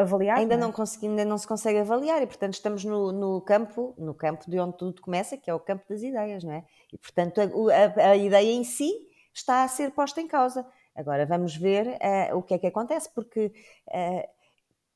avaliar. 0.00 0.38
Ainda 0.38 0.56
não, 0.56 0.70
é? 0.70 0.72
consegui, 0.72 1.06
ainda 1.06 1.24
não 1.24 1.38
se 1.38 1.46
consegue 1.46 1.78
avaliar 1.78 2.20
e 2.20 2.26
portanto 2.26 2.54
estamos 2.54 2.84
no, 2.84 3.12
no, 3.12 3.40
campo, 3.40 3.94
no 3.96 4.12
campo 4.12 4.50
de 4.50 4.58
onde 4.58 4.76
tudo 4.76 5.00
começa, 5.00 5.36
que 5.36 5.48
é 5.48 5.54
o 5.54 5.60
campo 5.60 5.84
das 5.88 6.02
ideias, 6.02 6.42
não 6.42 6.52
é? 6.52 6.64
E 6.92 6.98
portanto 6.98 7.40
a, 7.40 7.44
a, 7.44 8.10
a 8.10 8.16
ideia 8.16 8.50
em 8.50 8.64
si 8.64 9.05
está 9.38 9.64
a 9.64 9.68
ser 9.68 9.90
posta 9.92 10.20
em 10.20 10.26
causa. 10.26 10.66
Agora 10.94 11.26
vamos 11.26 11.56
ver 11.56 11.86
uh, 11.86 12.36
o 12.36 12.42
que 12.42 12.54
é 12.54 12.58
que 12.58 12.66
acontece, 12.66 13.10
porque 13.14 13.52
uh, 13.88 14.28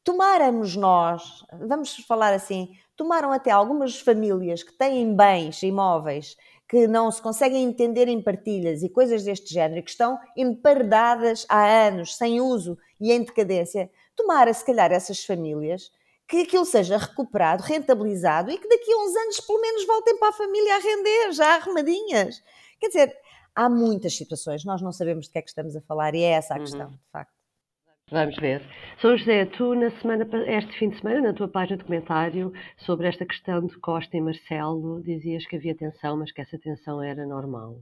tomáramos 0.03 0.77
nós, 0.77 1.45
vamos 1.53 1.97
falar 2.07 2.33
assim, 2.33 2.75
tomaram 2.97 3.33
até 3.33 3.51
algumas 3.51 4.01
famílias 4.01 4.63
que 4.63 4.73
têm 4.73 5.15
bens 5.15 5.63
imóveis 5.63 6.37
que 6.69 6.87
não 6.87 7.11
se 7.11 7.21
conseguem 7.21 7.65
entender 7.65 8.07
em 8.07 8.23
partilhas 8.23 8.83
e 8.83 8.89
coisas 8.89 9.25
deste 9.25 9.53
género, 9.53 9.83
que 9.83 9.91
estão 9.91 10.19
emparedadas 10.37 11.45
há 11.49 11.67
anos, 11.67 12.17
sem 12.17 12.41
uso 12.41 12.79
e 13.01 13.11
em 13.11 13.25
decadência, 13.25 13.91
tomara, 14.15 14.55
se 14.55 14.65
calhar, 14.65 14.93
essas 14.93 15.25
famílias 15.25 15.91
que 16.29 16.43
aquilo 16.43 16.65
seja 16.65 16.97
recuperado, 16.97 17.65
rentabilizado 17.65 18.53
e 18.53 18.57
que 18.57 18.69
daqui 18.69 18.93
a 18.93 18.97
uns 18.99 19.17
anos 19.17 19.41
pelo 19.41 19.61
menos 19.61 19.85
voltem 19.85 20.17
para 20.17 20.29
a 20.29 20.33
família 20.33 20.77
a 20.77 20.79
render, 20.79 21.33
já 21.33 21.57
arrumadinhas. 21.57 22.41
Quer 22.79 22.87
dizer, 22.87 23.17
há 23.55 23.69
muitas 23.69 24.17
situações, 24.17 24.65
nós 24.65 24.83
não 24.83 24.93
sabemos 24.93 25.27
de 25.27 25.33
que 25.33 25.39
é 25.39 25.43
que 25.43 25.49
estamos 25.49 25.77
a 25.77 25.81
falar 25.81 26.15
e 26.15 26.23
é 26.23 26.31
essa 26.31 26.55
a 26.55 26.57
uhum. 26.57 26.65
questão, 26.65 26.91
de 26.91 27.11
facto. 27.13 27.41
Vamos 28.11 28.37
ver. 28.39 28.61
São 29.01 29.17
José, 29.17 29.47
tu 29.47 29.73
na 29.77 29.89
semana, 30.01 30.29
este 30.49 30.77
fim 30.77 30.91
de 30.91 30.99
semana, 30.99 31.21
na 31.21 31.33
tua 31.33 31.47
página 31.47 31.77
de 31.79 31.85
comentário 31.85 32.53
sobre 32.79 33.07
esta 33.07 33.25
questão 33.25 33.65
de 33.65 33.79
Costa 33.79 34.17
e 34.17 34.21
Marcelo, 34.21 35.01
dizias 35.01 35.47
que 35.47 35.55
havia 35.55 35.77
tensão, 35.77 36.17
mas 36.17 36.33
que 36.33 36.41
essa 36.41 36.59
tensão 36.59 37.01
era 37.01 37.25
normal. 37.25 37.81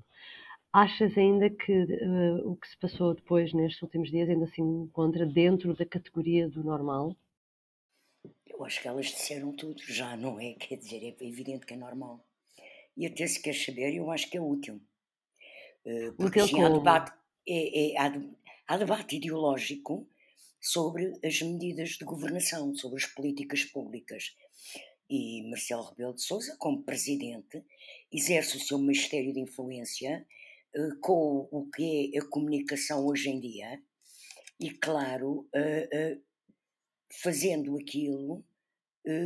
Achas 0.70 1.16
ainda 1.16 1.48
que 1.48 1.72
uh, 1.72 2.50
o 2.50 2.56
que 2.56 2.68
se 2.68 2.76
passou 2.76 3.14
depois 3.14 3.54
nestes 3.54 3.80
últimos 3.80 4.10
dias 4.10 4.28
ainda 4.28 4.46
se 4.48 4.60
encontra 4.60 5.24
dentro 5.24 5.74
da 5.74 5.86
categoria 5.86 6.46
do 6.46 6.62
normal? 6.62 7.16
Eu 8.46 8.62
acho 8.66 8.82
que 8.82 8.88
elas 8.88 9.06
disseram 9.06 9.50
tudo 9.52 9.80
já, 9.82 10.14
não 10.14 10.38
é? 10.38 10.52
Quer 10.52 10.76
dizer, 10.76 11.16
é 11.18 11.26
evidente 11.26 11.64
que 11.64 11.72
é 11.72 11.76
normal. 11.76 12.22
E 12.94 13.06
até 13.06 13.26
se 13.26 13.40
quer 13.40 13.54
saber, 13.54 13.94
eu 13.94 14.10
acho 14.10 14.28
que 14.28 14.36
é 14.36 14.40
útil. 14.42 14.78
Uh, 15.84 16.12
porque 16.14 16.40
há 16.40 16.68
debate, 16.68 17.12
é, 17.48 17.92
é, 17.92 17.98
há, 17.98 18.12
há 18.66 18.76
debate 18.76 19.16
ideológico 19.16 20.08
sobre 20.60 21.12
as 21.24 21.40
medidas 21.40 21.90
de 21.90 22.04
governação, 22.04 22.74
sobre 22.74 22.98
as 22.98 23.06
políticas 23.06 23.64
públicas. 23.64 24.36
E 25.08 25.48
Marcelo 25.48 25.84
Rebelo 25.84 26.14
de 26.14 26.22
Sousa, 26.22 26.56
como 26.58 26.82
presidente, 26.82 27.64
exerce 28.12 28.56
o 28.56 28.60
seu 28.60 28.78
mistério 28.78 29.32
de 29.32 29.40
influência 29.40 30.26
uh, 30.76 31.00
com 31.00 31.48
o 31.50 31.70
que 31.70 32.12
é 32.14 32.18
a 32.18 32.28
comunicação 32.28 33.06
hoje 33.06 33.30
em 33.30 33.40
dia 33.40 33.82
e, 34.60 34.70
claro, 34.70 35.48
uh, 35.54 36.14
uh, 36.14 36.22
fazendo 37.22 37.76
aquilo 37.78 38.44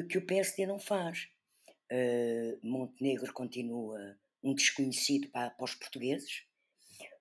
que 0.09 0.17
o 0.17 0.25
PSD 0.25 0.65
não 0.65 0.79
faz. 0.79 1.29
Montenegro 2.63 3.33
continua 3.33 4.17
um 4.43 4.55
desconhecido 4.55 5.29
para, 5.31 5.51
para 5.51 5.65
os 5.65 5.75
portugueses. 5.75 6.45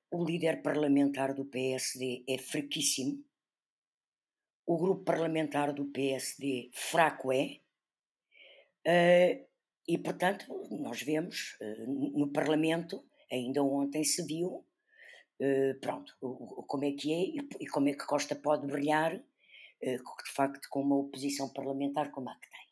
O 0.09 0.23
líder 0.23 0.61
parlamentar 0.61 1.33
do 1.33 1.45
PSD 1.45 2.23
é 2.27 2.37
fraquíssimo 2.37 3.23
o 4.65 4.77
grupo 4.77 5.03
parlamentar 5.03 5.73
do 5.73 5.85
PSD 5.85 6.69
fraco 6.73 7.31
é, 7.31 7.59
uh, 8.87 9.47
e 9.87 9.97
portanto 9.97 10.45
nós 10.71 11.01
vemos 11.01 11.57
uh, 11.61 12.17
no 12.17 12.31
Parlamento, 12.31 13.03
ainda 13.31 13.61
ontem 13.63 14.03
se 14.03 14.23
viu, 14.25 14.65
uh, 15.41 15.79
pronto, 15.81 16.15
como 16.67 16.85
é 16.85 16.91
que 16.93 17.11
é 17.11 17.19
e, 17.19 17.49
e, 17.59 17.67
como 17.67 17.89
é 17.89 17.93
que 17.93 18.05
Costa 18.05 18.35
pode 18.35 18.65
brilhar, 18.65 19.21
de 19.81 20.31
facto 20.31 20.67
com 20.69 20.81
uma 20.81 20.95
oposição 20.95 21.51
parlamentar 21.51 22.11
como 22.11 22.29
a 22.29 22.35
que 22.35 22.49
tem. 22.51 22.70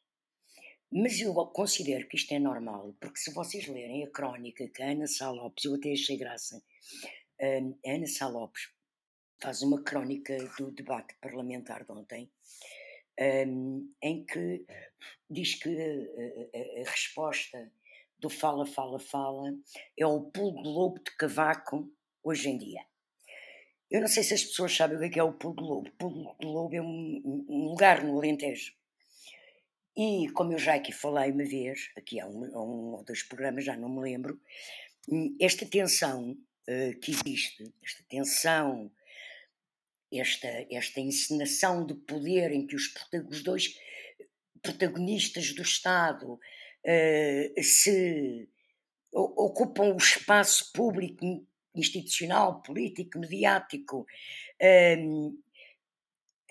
Mas 0.91 1.21
eu 1.21 1.33
considero 1.47 2.07
que 2.07 2.17
isto 2.17 2.33
é 2.33 2.39
normal, 2.39 2.95
porque 2.99 3.19
se 3.19 3.31
vocês 3.31 3.67
lerem 3.67 4.03
a 4.03 4.09
crónica 4.09 4.67
que 4.67 4.81
a 4.81 4.89
Ana 4.89 5.05
Sá 5.05 5.29
Lopes, 5.29 5.65
eu 5.65 5.75
até 5.75 5.91
achei 5.91 6.17
graça, 6.17 6.63
a 7.39 7.91
Ana 7.91 8.07
Sá 8.07 8.27
Lopes 8.27 8.69
faz 9.39 9.61
uma 9.61 9.83
crónica 9.83 10.35
do 10.57 10.71
debate 10.71 11.15
parlamentar 11.21 11.85
de 11.85 11.91
ontem, 11.91 12.31
um, 13.47 13.93
em 14.01 14.25
que 14.25 14.65
diz 15.29 15.55
que 15.55 15.69
a, 15.69 16.89
resposta 16.89 17.71
do 18.17 18.29
fala, 18.29 18.65
fala, 18.65 18.99
fala 18.99 19.53
é 19.97 20.05
o 20.05 20.21
pulo 20.31 20.63
de 20.63 20.69
lobo 20.69 20.99
de 21.03 21.15
cavaco 21.17 21.89
hoje 22.23 22.49
em 22.49 22.57
dia. 22.57 22.81
Eu 23.91 24.01
não 24.01 24.07
sei 24.07 24.23
se 24.23 24.33
as 24.33 24.43
pessoas 24.43 24.75
sabem 24.75 24.97
o 24.97 25.11
que 25.11 25.19
é, 25.19 25.21
é 25.21 25.23
o 25.23 25.33
pulo 25.33 25.55
de 25.55 25.63
lobo. 25.63 25.89
O 25.89 25.91
pulo 25.93 26.35
de 26.39 26.45
lobo 26.45 26.75
é 26.75 26.81
um 26.81 27.65
lugar 27.69 28.03
no 28.03 28.17
Alentejo. 28.17 28.78
E 29.99 30.29
como 30.29 30.53
eu 30.53 30.57
já 30.57 30.75
aqui 30.75 30.93
falei 30.93 31.29
uma 31.29 31.43
vez, 31.43 31.91
aqui 31.97 32.21
há 32.21 32.25
um, 32.25 32.45
um 32.45 32.93
ou 32.93 33.03
dois 33.03 33.21
programas, 33.21 33.65
já 33.65 33.75
não 33.75 33.89
me 33.89 33.99
lembro, 33.99 34.39
esta 35.41 35.65
tensão 35.65 36.31
uh, 36.31 36.99
que 37.01 37.11
existe, 37.11 37.73
esta 37.83 38.01
tensão 38.07 38.89
esta, 40.09 40.47
esta 40.71 41.01
encenação 41.01 41.85
de 41.85 41.95
poder 41.95 42.53
em 42.53 42.65
que 42.65 42.77
os, 42.77 42.93
dois 43.43 43.77
protagonistas 44.61 45.53
do 45.53 45.63
Estado 45.63 46.33
uh, 46.33 47.61
se 47.63 48.47
ocupam 49.11 49.93
o 49.93 49.97
espaço 49.97 50.71
público, 50.71 51.45
institucional, 51.75 52.61
político, 52.61 53.19
mediático, 53.19 54.07
um, 54.97 55.37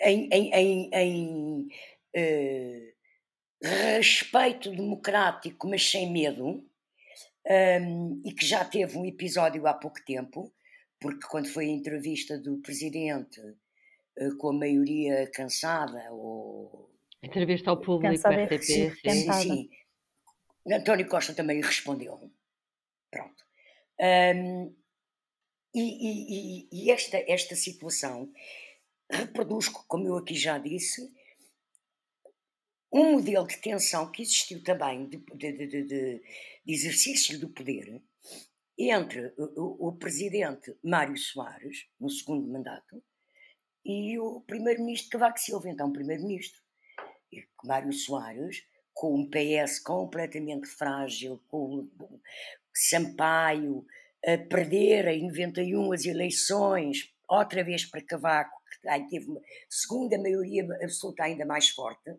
em, 0.01 0.29
em, 0.31 0.53
em, 0.53 0.91
em 0.93 1.69
uh, 2.15 2.98
respeito 3.63 4.71
democrático, 4.71 5.69
mas 5.69 5.91
sem 5.91 6.11
medo, 6.11 6.65
um, 7.47 8.23
e 8.25 8.33
que 8.33 8.47
já 8.47 8.65
teve 8.65 8.97
um 8.97 9.05
episódio 9.05 9.67
há 9.67 9.75
pouco 9.75 10.05
tempo, 10.05 10.53
porque 11.01 11.27
quando 11.29 11.49
foi 11.49 11.67
a 11.67 11.73
entrevista 11.73 12.39
do 12.39 12.59
presidente 12.59 13.41
uh, 13.41 14.37
com 14.39 14.51
a 14.51 14.53
maioria 14.53 15.29
cansada, 15.33 16.13
ou. 16.13 16.91
Entrevista 17.23 17.71
ao 17.71 17.81
público, 17.81 18.15
cansada 18.15 18.45
RTP, 18.45 18.63
sim. 18.63 18.91
sim, 18.95 19.33
sim. 19.33 19.71
António 20.71 21.09
Costa 21.09 21.35
também 21.35 21.61
respondeu. 21.61 22.31
Pronto. 23.11 23.45
Um, 24.01 24.75
e, 25.75 25.81
e, 25.81 26.69
e, 26.73 26.91
esta, 26.91 27.19
esta 27.27 27.55
situação 27.55 28.33
reproduz, 29.11 29.69
como 29.69 30.07
eu 30.07 30.17
aqui 30.17 30.35
já 30.35 30.59
disse, 30.59 31.11
um 32.93 33.13
modelo 33.13 33.47
de 33.47 33.61
tensão 33.61 34.11
que 34.11 34.23
existiu 34.23 34.63
também 34.63 35.09
de, 35.09 35.19
de, 35.35 35.67
de, 35.67 35.85
de 35.85 36.23
exercício 36.67 37.39
do 37.39 37.49
poder 37.49 38.03
entre 38.79 39.33
o, 39.37 39.89
o, 39.89 39.97
presidente 39.97 40.77
Mário 40.85 41.17
Soares, 41.17 41.87
no 41.99 42.09
segundo 42.09 42.47
mandato, 42.47 43.03
e 43.85 44.19
o 44.19 44.41
primeiro-ministro 44.43 45.11
Cavaco 45.11 45.41
Silva, 45.41 45.69
então 45.69 45.93
primeiro-ministro. 45.93 46.61
Mário 47.65 47.93
Soares, 47.93 48.65
com 48.95 49.15
um 49.15 49.29
PS 49.29 49.81
completamente 49.81 50.67
frágil, 50.67 51.43
com 51.49 51.89
Sampaio 52.73 53.85
a 54.25 54.39
perder 54.39 55.09
em 55.09 55.27
91 55.27 55.93
as 55.93 56.05
eleições, 56.05 57.13
outra 57.29 57.63
vez 57.65 57.85
para 57.85 58.05
Cavaco, 58.05 58.61
que 58.81 59.09
teve 59.11 59.31
uma 59.31 59.41
segunda 59.69 60.19
maioria 60.19 60.65
absoluta 60.83 61.25
ainda 61.25 61.45
mais 61.45 61.69
forte. 61.69 62.17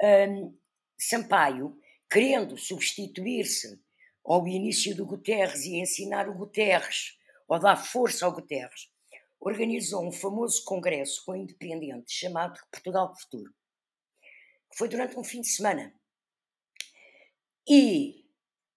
Um, 0.00 0.56
Sampaio, 0.98 1.78
querendo 2.10 2.56
substituir-se 2.56 3.80
ao 4.24 4.46
início 4.46 4.94
do 4.94 5.04
Guterres 5.04 5.64
e 5.64 5.80
ensinar 5.80 6.28
o 6.28 6.34
Guterres, 6.34 7.18
ou 7.48 7.58
dar 7.58 7.76
força 7.76 8.24
ao 8.24 8.32
Guterres, 8.32 8.90
organizou 9.40 10.06
um 10.06 10.12
famoso 10.12 10.64
congresso 10.64 11.24
com 11.24 11.34
independentes 11.34 12.14
chamado 12.14 12.60
Portugal 12.70 13.14
Futuro. 13.18 13.52
Foi 14.76 14.88
durante 14.88 15.18
um 15.18 15.24
fim 15.24 15.40
de 15.40 15.48
semana. 15.48 15.92
E 17.68 18.24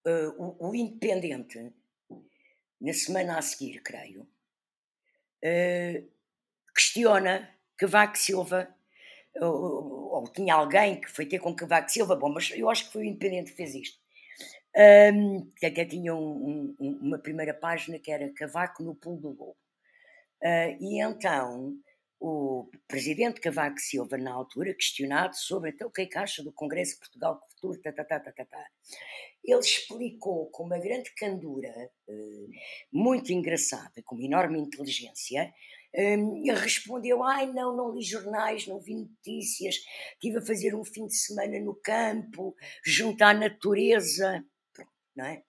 uh, 0.04 0.42
o, 0.42 0.68
o, 0.68 0.74
Independente, 0.74 1.72
na 2.80 2.92
semana 2.92 3.38
a 3.38 3.42
seguir, 3.42 3.80
creio, 3.82 4.22
uh, 5.42 6.12
questiona 6.74 7.56
Cavaco 7.76 8.18
Silva, 8.18 8.75
ou, 9.40 10.14
ou, 10.14 10.24
tinha 10.32 10.54
alguém 10.54 11.00
que 11.00 11.10
foi 11.10 11.26
ter 11.26 11.38
com 11.38 11.54
Cavaco 11.54 11.90
Silva, 11.90 12.16
bom, 12.16 12.28
mas 12.28 12.50
eu 12.54 12.70
acho 12.70 12.86
que 12.86 12.92
foi 12.92 13.02
o 13.02 13.04
Independente 13.04 13.50
que 13.50 13.56
fez 13.56 13.74
isto 13.74 13.98
um, 14.76 15.50
até 15.64 15.84
tinha 15.84 16.14
um, 16.14 16.74
um, 16.78 16.98
uma 17.00 17.18
primeira 17.18 17.54
página 17.54 17.98
que 17.98 18.10
era 18.10 18.32
Cavaco 18.34 18.82
no 18.82 18.94
pulo 18.94 19.16
do 19.16 19.28
lobo. 19.28 19.56
Uh, 20.42 20.76
e 20.78 21.02
então 21.02 21.74
o 22.20 22.70
presidente 22.86 23.40
Cavaco 23.40 23.78
Silva, 23.78 24.18
na 24.18 24.32
altura, 24.32 24.74
questionado 24.74 25.34
sobre 25.36 25.70
então, 25.70 25.88
o 25.88 25.90
que 25.90 26.02
é 26.02 26.06
que 26.06 26.18
acha 26.18 26.42
do 26.42 26.52
Congresso 26.52 26.94
de 26.94 27.00
Portugal 27.00 27.40
Futuro, 27.50 27.80
tá, 27.80 27.92
tá, 27.92 28.04
tá, 28.04 28.20
tá, 28.20 28.32
tá, 28.32 28.44
tá. 28.44 28.66
ele 29.44 29.60
explicou 29.60 30.50
com 30.50 30.64
uma 30.64 30.78
grande 30.78 31.14
candura, 31.14 31.72
uh, 32.08 32.48
muito 32.92 33.32
engraçada, 33.32 34.02
com 34.04 34.14
uma 34.14 34.24
enorme 34.24 34.58
inteligência, 34.58 35.52
um, 35.98 36.42
respondeu: 36.52 37.22
Ai, 37.22 37.46
não, 37.52 37.76
não 37.76 37.94
li 37.94 38.02
jornais, 38.02 38.66
não 38.66 38.80
vi 38.80 38.94
notícias, 38.94 39.76
estive 40.14 40.38
a 40.38 40.42
fazer 40.42 40.74
um 40.74 40.84
fim 40.84 41.06
de 41.06 41.16
semana 41.16 41.58
no 41.60 41.74
campo, 41.74 42.54
junto 42.84 43.22
à 43.22 43.32
natureza 43.32 44.44
não 45.16 45.24
é? 45.24 45.42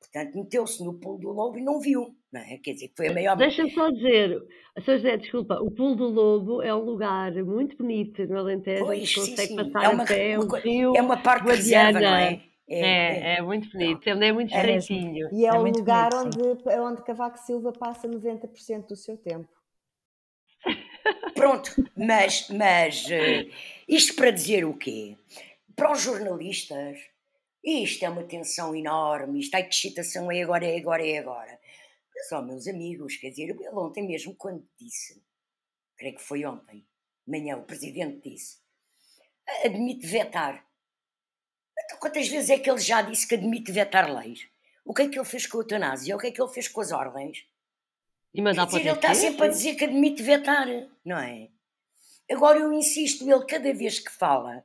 Portanto, 0.00 0.36
meteu-se 0.36 0.84
no 0.84 0.94
pulo 1.00 1.18
do 1.18 1.30
lobo 1.30 1.58
e 1.58 1.62
não 1.62 1.80
viu, 1.80 2.14
não 2.30 2.40
é? 2.40 2.58
Quer 2.58 2.74
dizer, 2.74 2.88
que 2.88 2.96
foi 2.96 3.08
a 3.08 3.14
maior... 3.14 3.36
Deixa-me 3.36 3.72
só 3.72 3.90
dizer, 3.90 4.38
Sr. 4.78 4.96
José, 4.96 5.16
desculpa, 5.16 5.58
o 5.60 5.70
pulo 5.70 5.96
do 5.96 6.08
lobo 6.08 6.62
é 6.62 6.72
um 6.74 6.84
lugar 6.84 7.32
muito 7.42 7.76
bonito 7.76 8.24
no 8.26 8.38
Alentejo, 8.38 8.84
pois, 8.84 9.08
sim, 9.08 9.20
consegue 9.20 9.48
sim. 9.48 9.56
passar 9.56 9.84
é 9.84 9.88
uma, 9.88 10.02
até 10.04 10.38
uma, 10.38 10.44
um 10.44 10.58
rio 10.58 10.96
É 10.96 11.02
uma 11.02 11.16
parte 11.16 11.46
reserva, 11.46 12.00
não 12.00 12.14
é? 12.14 12.42
É, 12.68 12.80
É, 12.80 13.36
é 13.38 13.42
muito 13.42 13.68
bonito, 13.70 14.06
ele 14.06 14.26
é 14.26 14.32
muito 14.32 14.54
É 14.54 14.58
estreitinho. 14.58 15.28
E 15.32 15.46
é, 15.46 15.48
É 15.48 15.52
o 15.52 15.60
muito 15.62 15.78
lugar 15.78 16.10
bonito, 16.10 16.68
onde, 16.68 16.80
onde 16.80 17.04
Cavaco 17.04 17.38
Silva 17.38 17.72
passa 17.72 18.06
90% 18.06 18.86
do 18.86 18.96
seu 18.96 19.16
tempo. 19.16 19.48
Pronto, 21.44 21.74
mas, 21.94 22.48
mas 22.48 23.04
eh, 23.10 23.50
isto 23.86 24.14
para 24.16 24.30
dizer 24.30 24.64
o 24.64 24.72
quê? 24.72 25.14
Para 25.76 25.92
os 25.92 26.00
jornalistas, 26.00 26.98
isto 27.62 28.02
é 28.02 28.08
uma 28.08 28.24
tensão 28.24 28.74
enorme, 28.74 29.40
isto, 29.40 29.54
ai 29.54 29.64
que 29.64 29.74
excitação 29.74 30.32
é 30.32 30.40
agora, 30.42 30.64
é 30.64 30.78
agora, 30.78 31.06
é 31.06 31.18
agora. 31.18 31.60
Mas, 32.14 32.32
ó, 32.32 32.40
meus 32.40 32.66
amigos, 32.66 33.18
quer 33.18 33.28
dizer, 33.28 33.50
ele 33.50 33.68
ontem 33.74 34.06
mesmo, 34.06 34.34
quando 34.34 34.66
disse, 34.80 35.22
creio 35.98 36.16
que 36.16 36.22
foi 36.22 36.46
ontem, 36.46 36.82
manhã, 37.26 37.58
o 37.58 37.64
presidente 37.64 38.26
disse, 38.26 38.56
admite 39.66 40.06
vetar. 40.06 40.66
Então, 41.78 41.98
quantas 41.98 42.26
vezes 42.26 42.48
é 42.48 42.58
que 42.58 42.70
ele 42.70 42.80
já 42.80 43.02
disse 43.02 43.28
que 43.28 43.34
admite 43.34 43.70
vetar 43.70 44.10
leis? 44.10 44.48
O 44.82 44.94
que 44.94 45.02
é 45.02 45.08
que 45.10 45.18
ele 45.18 45.26
fez 45.26 45.46
com 45.46 45.58
a 45.58 45.60
eutanásia? 45.60 46.16
O 46.16 46.18
que 46.18 46.28
é 46.28 46.30
que 46.30 46.40
ele 46.40 46.52
fez 46.54 46.68
com 46.68 46.80
as 46.80 46.90
ordens? 46.90 47.46
E 48.34 48.42
mandar 48.42 48.66
Quer 48.66 48.70
para 48.70 48.78
dizer, 48.78 48.88
ele 48.90 48.96
está 48.96 49.14
sempre 49.14 49.46
a 49.46 49.48
dizer 49.48 49.74
que 49.76 49.84
admite 49.84 50.22
vetar, 50.22 50.66
não 51.04 51.18
é? 51.18 51.48
Agora 52.30 52.58
eu 52.58 52.72
insisto, 52.72 53.30
ele 53.30 53.44
cada 53.46 53.72
vez 53.72 54.00
que 54.00 54.10
fala, 54.10 54.64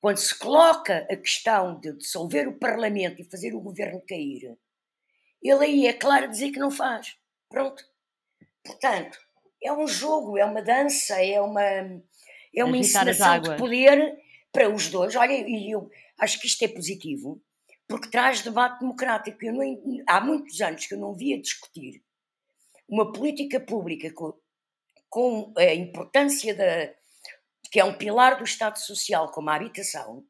quando 0.00 0.16
se 0.16 0.36
coloca 0.36 1.06
a 1.08 1.16
questão 1.16 1.78
de 1.78 1.92
dissolver 1.92 2.48
o 2.48 2.58
Parlamento 2.58 3.20
e 3.20 3.24
fazer 3.30 3.54
o 3.54 3.60
governo 3.60 4.02
cair, 4.08 4.58
ele 5.40 5.64
aí 5.64 5.86
é 5.86 5.92
claro 5.92 6.28
dizer 6.28 6.50
que 6.50 6.58
não 6.58 6.70
faz. 6.70 7.16
Pronto. 7.48 7.84
Portanto, 8.64 9.18
é 9.62 9.72
um 9.72 9.86
jogo, 9.86 10.36
é 10.36 10.44
uma 10.44 10.62
dança, 10.62 11.22
é 11.22 11.40
uma, 11.40 11.62
é 11.62 12.64
uma 12.64 12.76
encenação 12.78 13.40
de 13.40 13.56
poder 13.56 14.18
para 14.50 14.68
os 14.68 14.88
dois. 14.88 15.14
Olha, 15.14 15.32
e 15.32 15.70
eu 15.70 15.88
acho 16.18 16.40
que 16.40 16.46
isto 16.48 16.64
é 16.64 16.68
positivo, 16.68 17.40
porque 17.86 18.08
traz 18.10 18.42
debate 18.42 18.80
democrático. 18.80 19.38
Eu 19.44 19.52
não- 19.52 20.02
há 20.08 20.20
muitos 20.20 20.60
anos 20.60 20.86
que 20.86 20.94
eu 20.94 20.98
não 20.98 21.14
via 21.14 21.40
discutir 21.40 22.02
uma 22.88 23.12
política 23.12 23.58
pública 23.60 24.12
com, 24.12 24.34
com 25.08 25.52
a 25.56 25.74
importância 25.74 26.54
da 26.54 26.92
que 27.70 27.80
é 27.80 27.84
um 27.84 27.94
pilar 27.96 28.36
do 28.36 28.44
Estado 28.44 28.78
Social 28.78 29.30
como 29.30 29.48
a 29.48 29.54
habitação, 29.54 30.22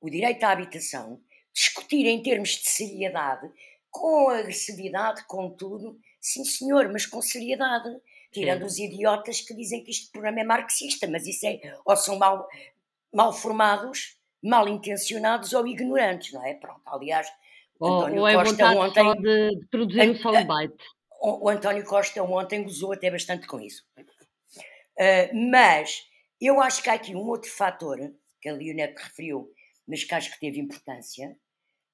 o 0.00 0.10
direito 0.10 0.44
à 0.44 0.50
habitação, 0.50 1.20
discutir 1.54 2.06
em 2.06 2.22
termos 2.22 2.50
de 2.50 2.68
seriedade, 2.68 3.50
com 3.90 4.28
agressividade, 4.28 5.24
com 5.26 5.48
tudo, 5.50 5.98
sim 6.20 6.44
senhor, 6.44 6.88
mas 6.92 7.06
com 7.06 7.22
seriedade, 7.22 7.88
tirando 8.30 8.60
Sim. 8.60 8.66
os 8.66 8.78
idiotas 8.78 9.40
que 9.40 9.54
dizem 9.54 9.82
que 9.82 9.90
este 9.90 10.10
programa 10.12 10.40
é 10.40 10.44
marxista, 10.44 11.08
mas 11.08 11.26
isso 11.26 11.46
é, 11.46 11.58
ou 11.84 11.96
são 11.96 12.18
mal, 12.18 12.46
mal 13.10 13.32
formados, 13.32 14.18
mal 14.42 14.68
intencionados 14.68 15.54
ou 15.54 15.66
ignorantes, 15.66 16.32
não 16.32 16.44
é? 16.44 16.52
Pronto, 16.54 16.82
aliás, 16.86 17.26
Ou, 17.80 18.00
António 18.00 18.20
ou 18.20 18.28
é 18.28 18.34
Costa 18.34 18.74
vontade 18.74 18.78
ontem- 18.78 19.22
de, 19.22 19.60
de 19.60 19.66
produzir 19.68 20.00
um 20.00 20.12
An- 20.12 20.18
soundbite. 20.20 20.84
O 21.20 21.48
António 21.48 21.84
Costa 21.84 22.22
ontem 22.22 22.62
gozou 22.62 22.92
até 22.92 23.10
bastante 23.10 23.46
com 23.46 23.60
isso. 23.60 23.84
Uh, 24.98 25.50
mas 25.50 26.08
eu 26.40 26.60
acho 26.60 26.82
que 26.82 26.90
há 26.90 26.94
aqui 26.94 27.14
um 27.14 27.26
outro 27.26 27.50
fator 27.50 27.98
que 28.40 28.48
a 28.48 28.52
Leonete 28.52 29.02
referiu, 29.02 29.52
mas 29.86 30.04
que 30.04 30.14
acho 30.14 30.32
que 30.32 30.40
teve 30.40 30.60
importância, 30.60 31.36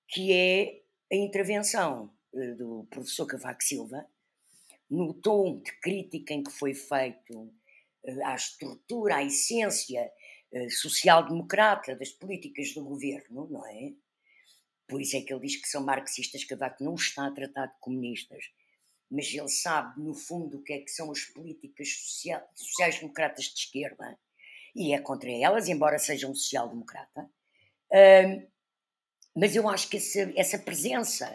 que 0.08 0.32
é 0.32 0.82
a 1.12 1.16
intervenção 1.16 2.14
uh, 2.32 2.56
do 2.56 2.86
professor 2.90 3.26
Cavaco 3.26 3.62
Silva 3.62 4.06
no 4.90 5.14
tom 5.14 5.60
de 5.60 5.72
crítica 5.80 6.34
em 6.34 6.42
que 6.42 6.52
foi 6.52 6.74
feito 6.74 7.34
uh, 7.34 8.24
à 8.24 8.34
estrutura, 8.34 9.16
à 9.16 9.24
essência 9.24 10.10
social-democrata 10.70 11.96
das 11.96 12.10
políticas 12.10 12.72
do 12.74 12.84
governo, 12.84 13.48
não 13.50 13.66
é? 13.66 13.92
Por 14.86 15.00
isso 15.00 15.16
é 15.16 15.20
que 15.20 15.34
ele 15.34 15.44
diz 15.44 15.56
que 15.56 15.68
são 15.68 15.82
marxistas, 15.82 16.44
Cavaco 16.44 16.84
não 16.84 16.94
está 16.94 17.26
a 17.26 17.32
tratar 17.32 17.66
de 17.66 17.80
comunistas 17.80 18.44
mas 19.14 19.32
ele 19.32 19.48
sabe, 19.48 20.00
no 20.00 20.14
fundo, 20.14 20.58
o 20.58 20.62
que 20.62 20.72
é 20.72 20.78
que 20.80 20.90
são 20.90 21.10
as 21.12 21.24
políticas 21.24 21.88
social- 21.88 22.48
sociais-democratas 22.54 23.44
de 23.44 23.60
esquerda, 23.60 24.18
e 24.74 24.92
é 24.92 25.00
contra 25.00 25.30
elas, 25.30 25.68
embora 25.68 25.98
seja 25.98 26.26
um 26.26 26.34
social-democrata. 26.34 27.30
Mas 29.36 29.54
eu 29.54 29.68
acho 29.68 29.88
que 29.88 29.96
essa, 29.96 30.32
essa 30.36 30.58
presença 30.58 31.26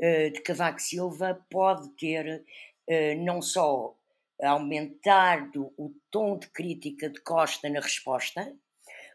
ah, 0.00 0.30
de 0.32 0.40
Cavaco 0.40 0.80
Silva 0.80 1.44
pode 1.50 1.88
ter 1.96 2.44
ah, 2.88 3.14
não 3.18 3.40
só 3.40 3.96
aumentado 4.42 5.72
o 5.78 5.94
tom 6.10 6.36
de 6.36 6.48
crítica 6.48 7.08
de 7.08 7.20
Costa 7.20 7.68
na 7.70 7.80
resposta, 7.80 8.52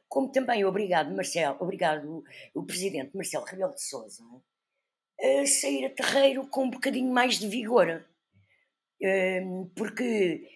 como 0.07 0.31
também 0.31 0.65
obrigado, 0.65 1.13
Marcelo, 1.13 1.57
obrigado 1.59 2.23
o 2.53 2.63
presidente 2.63 3.15
Marcelo 3.15 3.45
Rebelo 3.45 3.75
de 3.75 3.83
Sousa 3.83 4.23
a 5.21 5.45
sair 5.45 5.85
a 5.85 5.89
terreiro 5.89 6.47
com 6.47 6.63
um 6.65 6.69
bocadinho 6.69 7.11
mais 7.11 7.37
de 7.39 7.47
vigor. 7.47 8.05
Porque 9.75 10.47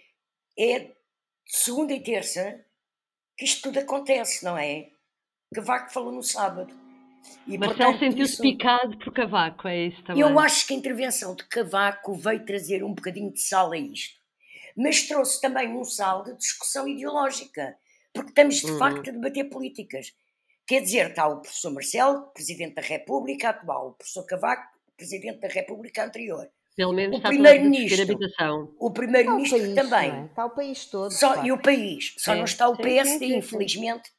é 0.57 0.79
de 0.79 0.93
segunda 1.47 1.93
e 1.93 2.01
terça 2.03 2.63
que 3.37 3.45
isto 3.45 3.63
tudo 3.63 3.79
acontece, 3.79 4.43
não 4.43 4.57
é? 4.57 4.89
Cavaco 5.53 5.91
falou 5.91 6.11
no 6.11 6.23
sábado. 6.23 6.73
E, 7.47 7.57
Marcelo 7.57 7.77
portanto, 7.93 7.99
sentiu-se 7.99 8.33
isso- 8.33 8.41
picado 8.41 8.97
por 8.97 9.13
Cavaco, 9.13 9.67
é 9.67 9.87
isso 9.87 10.03
também. 10.03 10.21
Eu 10.21 10.37
acho 10.39 10.67
que 10.67 10.73
a 10.73 10.77
intervenção 10.77 11.35
de 11.35 11.43
Cavaco 11.45 12.13
veio 12.15 12.45
trazer 12.45 12.83
um 12.83 12.93
bocadinho 12.93 13.31
de 13.31 13.39
sal 13.41 13.71
a 13.71 13.77
isto. 13.77 14.21
Mas 14.75 15.03
trouxe 15.07 15.39
também 15.39 15.69
um 15.69 15.83
sal 15.85 16.23
de 16.23 16.35
discussão 16.37 16.87
ideológica. 16.87 17.77
Porque 18.13 18.29
estamos, 18.29 18.55
de 18.59 18.71
Uhum. 18.71 18.77
facto, 18.77 19.09
a 19.09 19.13
debater 19.13 19.45
políticas. 19.49 20.13
Quer 20.65 20.81
dizer, 20.81 21.09
está 21.09 21.27
o 21.27 21.41
professor 21.41 21.71
Marcelo, 21.71 22.27
Presidente 22.33 22.75
da 22.75 22.81
República 22.81 23.49
atual, 23.49 23.89
o 23.89 23.93
professor 23.93 24.25
Cavaco, 24.25 24.63
Presidente 24.95 25.39
da 25.39 25.47
República 25.49 26.05
anterior, 26.05 26.49
Pelo 26.75 26.93
menos 26.93 27.19
o 27.19 27.21
primeiro-ministro. 27.21 28.01
habitação. 28.03 28.73
o 28.79 28.91
Primeiro-Ministro 28.91 29.75
também. 29.75 30.11
é? 30.11 30.25
Está 30.25 30.45
o 30.45 30.49
país 30.51 30.85
todo. 30.85 31.11
Só, 31.11 31.43
e 31.43 31.51
o 31.51 31.61
país. 31.61 32.15
Só 32.17 32.31
Sim. 32.31 32.37
não 32.37 32.45
está 32.45 32.69
o 32.69 32.77
PSD, 32.77 33.19
sim, 33.19 33.31
sim. 33.33 33.37
infelizmente, 33.37 34.09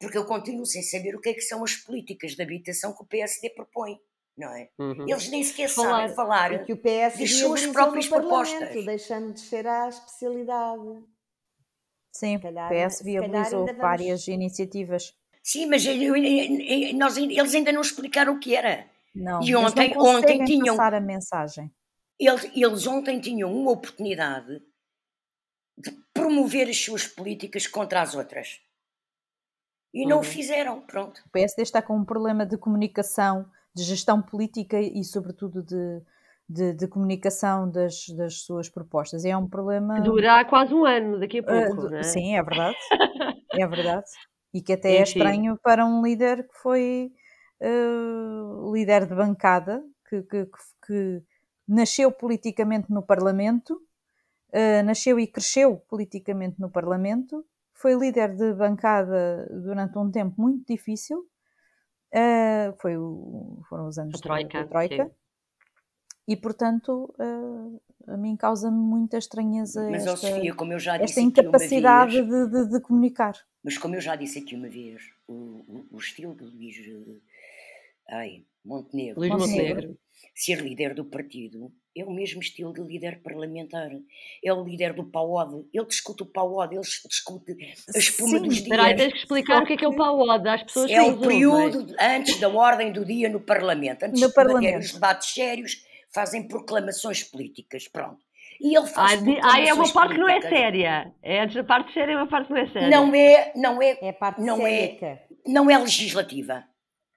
porque 0.00 0.16
eu 0.18 0.24
continuo 0.24 0.64
sem 0.66 0.82
saber 0.82 1.14
o 1.14 1.20
que 1.20 1.28
é 1.28 1.34
que 1.34 1.42
são 1.42 1.62
as 1.62 1.74
políticas 1.76 2.32
de 2.32 2.42
habitação 2.42 2.94
que 2.94 3.02
o 3.02 3.06
PSD 3.06 3.50
propõe, 3.50 3.96
não 4.36 4.48
é? 4.56 4.68
Uhum. 4.78 5.06
Eles 5.08 5.28
nem 5.28 5.44
sequer 5.44 5.68
Falar. 5.68 5.90
sabem 6.00 6.14
falar. 6.16 6.52
E 6.54 6.64
que 6.64 6.72
o 6.72 6.76
PS 6.78 7.18
das 7.18 7.34
suas 7.34 7.66
próprias 7.66 8.08
propostas. 8.08 8.84
deixando 8.84 9.34
de 9.34 9.40
ser 9.40 9.66
à 9.66 9.88
especialidade. 9.88 11.04
Sim, 12.14 12.38
calhar- 12.38 12.66
o 12.66 12.74
PS 12.74 13.02
viabilizou 13.04 13.60
ainda 13.60 13.72
vamos- 13.72 13.78
várias 13.82 14.26
iniciativas. 14.28 15.14
Sim, 15.42 15.66
mas 15.66 15.84
eu- 15.84 15.94
eu- 15.94 16.16
eu- 16.16 16.94
nós, 16.94 17.16
eles 17.16 17.54
ainda 17.54 17.72
não 17.72 17.80
explicaram 17.80 18.34
o 18.34 18.38
que 18.38 18.54
era. 18.54 18.86
Não, 19.14 19.42
E 19.42 19.50
eles 19.52 19.56
ontem- 19.56 19.94
não 19.94 20.02
ontem 20.04 20.44
tinham- 20.44 20.76
passar 20.76 20.94
a 20.94 21.00
mensagem. 21.00 21.70
Eles, 22.18 22.44
eles 22.54 22.86
ontem 22.86 23.20
tinham 23.20 23.52
uma 23.52 23.72
oportunidade 23.72 24.62
de 25.76 25.90
promover 26.14 26.68
as 26.68 26.76
suas 26.82 27.06
políticas 27.06 27.66
contra 27.66 28.00
as 28.02 28.14
outras. 28.14 28.60
E 29.92 30.06
não 30.06 30.18
o 30.18 30.20
Uhum. 30.20 30.24
fizeram, 30.24 30.80
pronto. 30.82 31.20
O 31.26 31.30
PSD 31.30 31.62
está 31.62 31.82
com 31.82 31.96
um 31.96 32.04
problema 32.04 32.46
de 32.46 32.56
comunicação, 32.56 33.44
de 33.74 33.82
gestão 33.82 34.22
política 34.22 34.80
e, 34.80 35.02
sobretudo, 35.04 35.62
de, 35.62 36.00
de, 36.48 36.72
de 36.74 36.86
comunicação 36.88 37.68
das, 37.70 38.06
das 38.10 38.42
suas 38.42 38.68
propostas. 38.70 39.24
E 39.24 39.28
é 39.30 39.36
um 39.36 39.48
problema. 39.48 39.96
Que 39.96 40.02
durará 40.02 40.44
quase 40.44 40.72
um 40.72 40.86
ano 40.86 41.18
daqui 41.18 41.40
a 41.40 41.42
Ah, 41.42 41.66
pouco, 41.66 41.82
do- 41.82 41.90
não 41.90 41.98
é? 41.98 42.02
Sim, 42.04 42.36
é 42.36 42.42
verdade. 42.42 42.76
é 43.52 43.66
verdade. 43.66 44.06
E 44.54 44.60
que 44.60 44.72
até 44.74 44.96
é 44.96 45.02
Enfim. 45.02 45.12
estranho 45.18 45.58
para 45.62 45.84
um 45.86 46.02
líder 46.02 46.46
que 46.48 46.54
foi 46.58 47.12
ah, 47.60 48.70
líder 48.72 49.06
de 49.06 49.14
bancada, 49.14 49.82
que, 50.08 50.22
que, 50.22 50.46
que- 50.46 50.86
que 50.86 51.22
nasceu 51.66 52.10
politicamente 52.12 52.90
no 52.90 53.02
Parlamento, 53.02 53.80
ah, 54.52 54.82
nasceu 54.82 55.18
e 55.18 55.26
cresceu 55.26 55.76
politicamente 55.88 56.60
no 56.60 56.68
Parlamento, 56.70 57.44
foi 57.72 57.94
líder 57.94 58.34
de 58.36 58.52
bancada 58.54 59.48
durante 59.64 59.96
um 59.98 60.10
tempo 60.10 60.40
muito 60.40 60.66
difícil. 60.66 61.26
ah, 62.14 62.74
foi 62.80 62.96
o- 62.98 63.62
foram 63.68 63.86
os 63.88 63.96
anos 63.98 64.14
A 64.14 64.18
da- 64.18 64.22
Troika, 64.22 64.58
da 64.58 64.66
Troika. 64.68 65.04
sim. 65.06 65.10
E, 66.28 66.36
portanto, 66.36 67.14
ah, 67.18 68.12
a 68.12 68.16
mim 68.18 68.36
causa-me 68.36 68.76
muita 68.76 69.16
estranheza 69.16 69.88
Mas, 69.90 70.06
esta, 70.06 70.16
Sofia, 70.26 70.54
como 70.54 70.72
eu 70.74 70.78
já 70.78 70.94
esta 70.96 71.06
disse 71.06 71.20
uma 71.20 71.28
incapacidade 71.28 72.20
vez, 72.22 72.28
de, 72.28 72.50
de- 72.66 72.68
de 72.72 72.80
comunicar. 72.80 73.34
Mas 73.62 73.78
como 73.78 73.94
eu 73.94 74.00
já 74.00 74.16
disse 74.16 74.38
aqui 74.38 74.54
uma 74.54 74.68
vez, 74.68 75.02
o, 75.26 75.32
o- 75.34 75.86
o 75.92 75.98
estilo 75.98 76.34
de 76.34 76.44
Luís 76.44 76.76
eh, 76.78 77.20
ai, 78.10 78.44
Montenegro, 78.64 79.20
Luís 79.20 79.30
Montenegro. 79.32 79.98
Ser 80.34 80.60
líder 80.62 80.94
do 80.94 81.04
partido 81.04 81.72
é 81.96 82.04
o 82.04 82.10
mesmo 82.10 82.40
estilo 82.40 82.72
de 82.72 82.80
líder 82.80 83.20
parlamentar. 83.22 83.90
É 84.42 84.52
o 84.52 84.64
líder 84.64 84.92
do 84.94 85.04
PAOD. 85.04 85.66
Ele 85.74 85.84
discute 85.86 86.22
o 86.22 86.26
PAOD, 86.26 86.74
ele 86.76 86.82
discute 86.82 87.52
a 87.94 87.98
espuma 87.98 88.38
Sim, 88.38 88.42
dos 88.48 88.62
dias. 88.62 88.96
tens 88.96 89.12
que 89.12 89.18
explicar 89.18 89.62
o 89.62 89.66
que 89.66 89.72
é 89.72 89.76
que 89.76 89.84
é 89.84 89.88
o 89.88 89.96
PAOD 89.96 90.48
às 90.48 90.62
pessoas 90.62 90.90
É 90.90 91.02
o 91.02 91.06
ouvem. 91.06 91.28
período 91.28 91.94
antes 92.00 92.38
da 92.38 92.48
ordem 92.48 92.92
do 92.92 93.04
dia 93.04 93.28
no 93.28 93.40
Parlamento. 93.40 94.04
Antes 94.04 94.20
No 94.20 94.28
de 94.28 94.34
Parlamento. 94.34 94.78
os 94.84 94.92
debates 94.92 95.34
sérios, 95.34 95.84
fazem 96.14 96.46
proclamações 96.46 97.24
políticas. 97.24 97.88
Pronto. 97.88 98.22
E 98.60 98.76
ele 98.76 98.86
Ah, 98.86 98.88
faz 98.88 99.22
de- 99.22 99.40
ah, 99.42 99.60
é 99.60 99.72
uma 99.72 99.92
parte 99.92 100.14
que 100.14 100.20
não 100.20 100.28
é 100.28 100.32
políticas. 100.40 100.58
séria. 100.58 101.12
É 101.22 101.40
antes 101.40 101.56
da 101.56 101.64
parte 101.64 101.92
séria, 101.92 102.12
é 102.12 102.16
uma 102.16 102.26
parte 102.28 102.46
que 102.46 102.52
não 102.52 102.60
é 102.60 102.66
séria. 102.68 102.88
Não 102.90 103.14
é, 103.14 103.52
não 103.56 103.82
é, 103.82 103.98
É 104.00 104.08
a 104.10 104.12
parte 104.12 104.40
Não 104.40 104.66
é- 104.66 105.18
não 105.46 105.70
é 105.70 105.78
legislativa. 105.78 106.64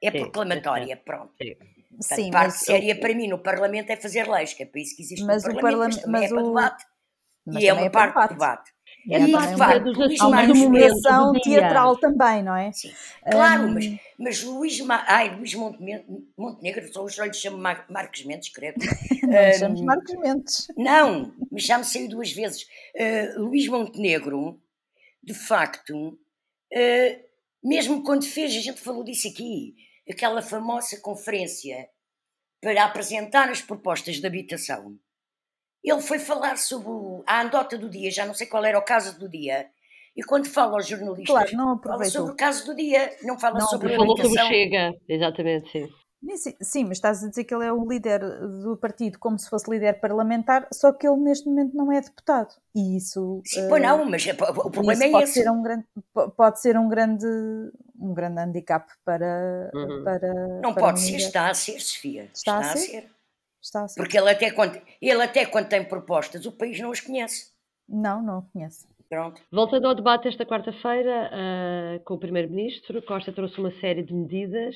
É 0.02 0.12
Sim, 0.12 0.20
proclamatória, 0.20 0.94
é 0.94 0.96
pronto. 0.96 1.34
Sim. 1.42 1.56
Portanto, 1.56 2.16
Sim, 2.20 2.32
parte 2.32 2.46
mas, 2.48 2.60
séria 2.60 3.00
para 3.00 3.14
mim 3.16 3.28
no 3.30 3.40
Parlamento 3.40 3.90
é 3.90 3.96
fazer 3.96 4.28
leis, 4.30 4.54
que 4.54 4.64
é 4.64 4.66
para 4.66 4.82
isso 4.82 4.96
que 4.96 5.02
existe 5.02 5.24
Mas 5.26 5.46
o 5.46 5.50
o 5.50 5.54
Parlamento, 5.54 5.80
mas 5.88 5.96
Parlamento- 5.96 6.06
também 6.06 6.22
mas 6.22 6.32
é 6.32 6.34
para 6.36 6.44
o- 6.44 6.48
debate. 6.50 6.86
mas 7.46 7.64
e 7.64 7.68
é 7.68 7.74
uma 7.74 7.86
é 7.86 7.90
para 7.90 8.12
parte 8.12 8.28
do 8.30 8.34
debate. 8.34 8.72
Debate. 9.08 9.08
E 9.08 9.14
É 9.14 9.18
é 9.18 10.14
E, 10.14 10.18
também 10.18 10.52
de 10.54 10.60
uma- 10.66 10.70
Luís 10.70 11.06
há 11.06 11.32
dia. 11.32 11.42
teatral 11.42 11.98
também, 11.98 12.44
não 12.44 12.56
é? 12.56 12.72
Sim, 12.72 12.92
claro, 13.30 13.64
Hum. 13.68 13.74
mas, 13.74 13.86
mas 14.18 14.44
Luís, 14.44 14.80
Ma... 14.82 15.04
Ai, 15.08 15.36
Luís 15.36 15.54
Monte- 15.54 16.06
Montenegro, 16.38 16.92
só 16.92 17.04
hoje 17.04 17.22
lhe 17.22 17.34
chamo 17.34 17.58
Mar... 17.58 17.86
Marques 17.90 18.26
Mendes, 18.26 18.50
credo. 18.50 18.78
Chamamos 19.60 19.82
Hum, 19.82 19.86
Marcos 19.86 20.16
Mendes. 20.20 20.68
Não, 20.78 21.34
mas 21.52 21.64
já 21.64 21.78
me 21.78 21.84
saiu 21.84 22.10
duas 22.10 22.32
vezes. 22.32 22.64
Uh, 22.96 23.42
Luís 23.42 23.68
Montenegro, 23.68 24.60
de 25.24 25.34
facto, 25.34 25.94
uh, 26.74 27.26
mesmo 27.64 28.04
quando 28.04 28.26
fez, 28.26 28.56
a 28.56 28.60
gente 28.60 28.82
falou 28.82 29.04
disso 29.04 29.28
aqui, 29.28 29.76
aquela 30.10 30.42
famosa 30.42 31.00
conferência 31.02 31.88
para 32.62 32.84
apresentar 32.86 33.50
as 33.50 33.62
propostas 33.62 34.16
de 34.20 34.26
habitação, 34.26 34.98
ele 35.90 36.02
foi 36.02 36.20
falar 36.20 36.58
sobre 36.58 36.90
o- 36.90 37.24
a 37.28 37.42
andota 37.42 37.78
do 37.78 37.90
dia, 37.90 38.10
já 38.12 38.26
não 38.26 38.34
sei 38.34 38.48
qual 38.48 38.64
era 38.66 38.78
o 38.78 38.82
caso 38.84 39.20
do 39.20 39.30
dia, 39.30 39.68
e 40.16 40.24
quando 40.24 40.48
fala 40.48 40.74
aos 40.74 40.88
jornalistas, 40.88 41.28
Claro, 41.28 41.56
não 41.56 41.80
fala 41.82 42.06
sobre 42.06 42.32
o 42.32 42.36
caso 42.36 42.66
do 42.66 42.76
dia, 42.76 43.12
não 43.24 43.38
fala 43.38 43.60
Não 43.60 43.68
sobre 43.68 43.94
a 43.94 43.98
Falou 43.98 44.18
sobre. 44.18 44.40
Chega, 44.40 44.94
exatamente, 45.08 45.72
sim. 45.72 45.90
Sim, 46.60 46.86
mas 46.86 46.98
estás 46.98 47.24
a 47.24 47.30
dizer 47.30 47.44
que 47.44 47.54
ele 47.54 47.66
é 47.66 47.72
o 47.72 47.88
líder 47.88 48.20
do 48.20 48.76
partido 48.78 49.20
como 49.20 49.38
se 49.38 49.48
fosse 49.48 49.70
líder 49.70 50.00
parlamentar, 50.00 50.68
só 50.74 50.92
que 50.92 51.08
ele 51.08 51.18
neste 51.18 51.48
momento 51.48 51.76
não 51.78 51.92
é 51.92 52.02
deputado. 52.02 52.48
E 52.74 52.98
isso. 52.98 53.44
Sim, 53.46 53.60
eh, 53.60 53.68
pois 53.70 53.82
não, 53.84 54.06
mas 54.10 54.26
é- 54.26 54.32
o 54.34 54.72
problema 54.72 54.94
isso 54.94 55.04
é 55.04 55.12
pode 55.12 55.24
esse. 55.26 55.34
Ser 55.34 55.52
um 55.52 55.62
grande, 55.62 55.86
po- 56.12 56.32
pode 56.32 56.60
ser 56.62 56.78
um 56.80 56.90
grande, 56.90 57.28
um 58.00 58.12
grande 58.12 58.40
handicap 58.42 58.92
para. 59.04 59.70
Uhum. 59.76 60.04
para 60.04 60.34
Não 60.64 60.74
para 60.74 60.84
pode 60.84 61.00
ser, 61.02 61.18
está 61.18 61.48
a 61.48 61.54
ser, 61.54 61.80
Sofia. 61.80 62.28
Está 62.34 62.58
a 62.58 62.64
ser? 62.64 62.80
Está 62.80 62.98
a 62.98 63.02
ser. 63.02 63.15
Porque 63.96 64.18
ele 64.18 64.30
até, 64.30 64.52
quando, 64.52 64.82
ele 65.02 65.22
até 65.22 65.46
quando 65.46 65.70
tem 65.70 65.84
propostas, 65.84 66.46
o 66.46 66.52
país 66.52 66.80
não 66.80 66.92
as 66.92 67.00
conhece. 67.00 67.52
Não, 67.88 68.22
não 68.22 68.42
conheço. 68.54 68.88
Pronto. 69.10 69.42
Voltando 69.52 69.88
ao 69.88 69.96
debate 69.96 70.28
esta 70.28 70.46
quarta-feira 70.46 71.30
ah, 71.32 72.00
com 72.04 72.16
o 72.16 72.20
Primeiro-Ministro, 72.20 73.02
Costa 73.04 73.32
trouxe 73.32 73.60
uma 73.60 73.72
série 73.80 74.04
de 74.04 74.14
medidas 74.14 74.76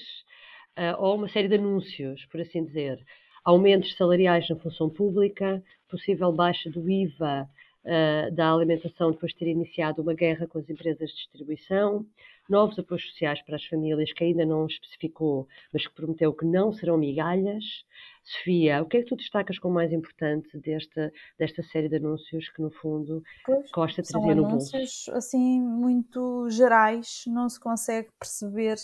ah, 0.76 0.96
ou 1.00 1.16
uma 1.16 1.28
série 1.30 1.48
de 1.48 1.56
anúncios, 1.56 2.26
por 2.26 2.40
assim 2.40 2.64
dizer. 2.64 3.04
Aumentos 3.44 3.96
salariais 3.96 4.48
na 4.50 4.56
função 4.58 4.90
pública, 4.90 5.64
possível 5.90 6.32
baixa 6.32 6.70
do 6.70 6.90
IVA 6.90 7.50
ah, 7.86 8.30
da 8.32 8.54
alimentação 8.54 9.12
depois 9.12 9.32
de 9.32 9.40
ter 9.40 9.48
iniciado 9.48 10.02
uma 10.02 10.14
guerra 10.14 10.48
com 10.48 10.60
as 10.60 10.70
empresas 10.70 11.10
de 11.10 11.16
distribuição, 11.16 12.06
novos 12.50 12.78
apoios 12.80 13.04
sociais 13.10 13.42
para 13.44 13.56
as 13.56 13.66
famílias 13.66 14.12
que 14.14 14.24
ainda 14.24 14.46
não 14.46 14.66
especificou, 14.68 15.48
mas 15.72 15.88
que 15.88 15.94
prometeu 15.96 16.34
que 16.34 16.46
não 16.46 16.74
serão 16.74 16.98
migalhas. 16.98 17.64
Sofia, 18.24 18.82
o 18.82 18.86
que 18.86 18.98
é 18.98 19.02
que 19.02 19.08
tu 19.10 19.16
destacas 19.16 19.58
como 19.60 19.76
mais 19.76 19.92
importante 19.94 20.58
desta, 20.60 21.12
desta 21.38 21.64
série 21.64 21.90
de 21.90 21.96
anúncios 21.98 22.50
que, 22.50 22.62
no 22.62 22.70
fundo, 22.72 23.24
Pois, 23.46 23.72
Costa 23.72 24.04
são 24.04 24.22
trazia 24.22 24.36
no 24.36 24.46
bolso? 24.46 24.76
anúncios 24.76 25.10
assim 25.10 25.62
muito 25.62 26.50
gerais, 26.50 27.24
não 27.28 27.50
se 27.50 27.60
consegue 27.60 28.10
perceber 28.20 28.78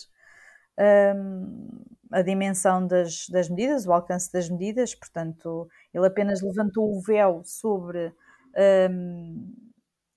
hum, 0.79 1.67
a 2.11 2.21
dimensão 2.21 2.85
das, 2.87 3.27
das 3.29 3.49
medidas, 3.49 3.85
o 3.85 3.93
alcance 3.93 4.31
das 4.31 4.49
medidas, 4.49 4.95
portanto, 4.95 5.67
ele 5.93 6.07
apenas 6.07 6.41
levantou 6.41 6.95
o 6.95 7.01
véu 7.01 7.41
sobre, 7.43 8.13
hum, 8.89 9.53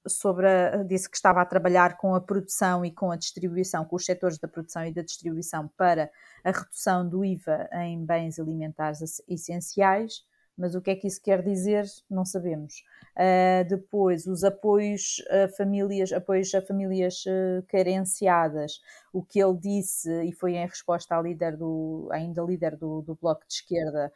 sobre 0.07 0.46
a, 0.48 0.83
disse 0.83 1.09
que 1.11 1.16
estava 1.16 1.40
a 1.40 1.46
trabalhar 1.46 1.96
com 1.96 2.14
a 2.14 2.20
produção 2.20 2.85
e 2.85 2.90
com 2.90 3.11
a 3.11 3.16
distribuição, 3.16 3.85
com 3.85 3.96
os 3.96 4.05
setores 4.05 4.38
da 4.38 4.48
produção 4.48 4.85
e 4.87 4.92
da 4.92 5.03
distribuição 5.03 5.68
para 5.77 6.11
a 6.44 6.51
redução 6.51 7.09
do 7.09 7.24
IVA 7.24 7.68
em 7.72 8.05
bens 8.05 8.38
alimentares 8.38 9.01
ess- 9.03 9.22
essenciais, 9.29 10.24
mas 10.57 10.74
o 10.74 10.81
que 10.81 10.90
é 10.90 10.96
que 10.96 11.07
isso 11.07 11.22
quer 11.22 11.40
dizer? 11.42 11.85
Não 12.11 12.24
sabemos. 12.24 12.83
Uh, 13.16 13.68
depois, 13.68 14.27
os 14.27 14.42
apoios 14.42 15.22
a 15.31 15.48
famílias, 15.48 16.12
apoios 16.12 16.53
a 16.55 16.61
famílias 16.61 17.24
uh, 17.27 17.62
carenciadas, 17.68 18.81
o 19.12 19.22
que 19.22 19.40
ele 19.40 19.57
disse, 19.57 20.11
e 20.24 20.33
foi 20.33 20.55
em 20.55 20.66
resposta 20.66 21.16
à 21.16 21.22
líder 21.22 21.57
do, 21.57 22.09
ainda 22.11 22.42
líder 22.42 22.77
do, 22.77 23.03
do 23.03 23.14
Bloco 23.14 23.46
de 23.46 23.55
Esquerda, 23.55 24.12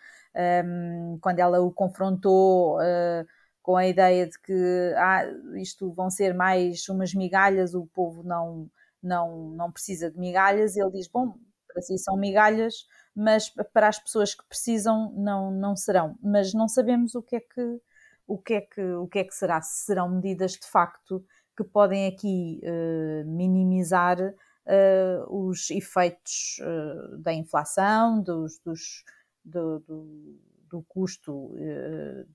um, 0.64 1.18
quando 1.20 1.38
ela 1.38 1.61
o 1.61 1.70
confrontou 1.70 2.78
uh, 2.78 3.26
com 3.62 3.77
a 3.77 3.87
ideia 3.87 4.27
de 4.27 4.38
que 4.40 4.94
ah, 4.96 5.25
isto 5.57 5.92
vão 5.92 6.11
ser 6.11 6.35
mais 6.35 6.88
umas 6.88 7.14
migalhas, 7.14 7.75
o 7.75 7.87
povo 7.87 8.22
não, 8.22 8.68
não, 9.03 9.51
não 9.51 9.70
precisa 9.70 10.11
de 10.11 10.18
migalhas, 10.18 10.77
ele 10.77 10.90
diz, 10.90 11.09
bom, 11.09 11.37
para 11.68 11.81
si 11.81 11.96
são 11.98 12.16
migalhas, 12.16 12.87
mas 13.14 13.48
para 13.72 13.88
as 13.88 13.98
pessoas 13.98 14.35
que 14.35 14.44
precisam 14.48 15.12
não, 15.16 15.51
não 15.51 15.77
serão. 15.77 16.16
Mas 16.22 16.53
não 16.53 16.68
sabemos 16.68 17.14
o 17.14 17.22
que 17.22 17.37
é 17.37 17.40
que 17.40 17.81
o 18.27 18.38
que 18.38 18.55
é 18.55 18.61
que, 18.61 18.83
o 18.83 19.07
que, 19.09 19.18
é 19.18 19.25
que 19.25 19.35
será, 19.35 19.61
se 19.61 19.85
serão 19.85 20.09
medidas 20.09 20.53
de 20.53 20.66
facto 20.66 21.25
que 21.57 21.64
podem 21.64 22.07
aqui 22.07 22.61
uh, 22.62 23.27
minimizar 23.27 24.18
uh, 24.20 25.48
os 25.48 25.70
efeitos 25.70 26.59
uh, 26.61 27.18
da 27.18 27.33
inflação, 27.33 28.22
dos, 28.22 28.59
dos, 28.64 29.05
do, 29.44 29.81
do, 29.81 30.38
do, 30.72 30.82
custo 30.88 31.54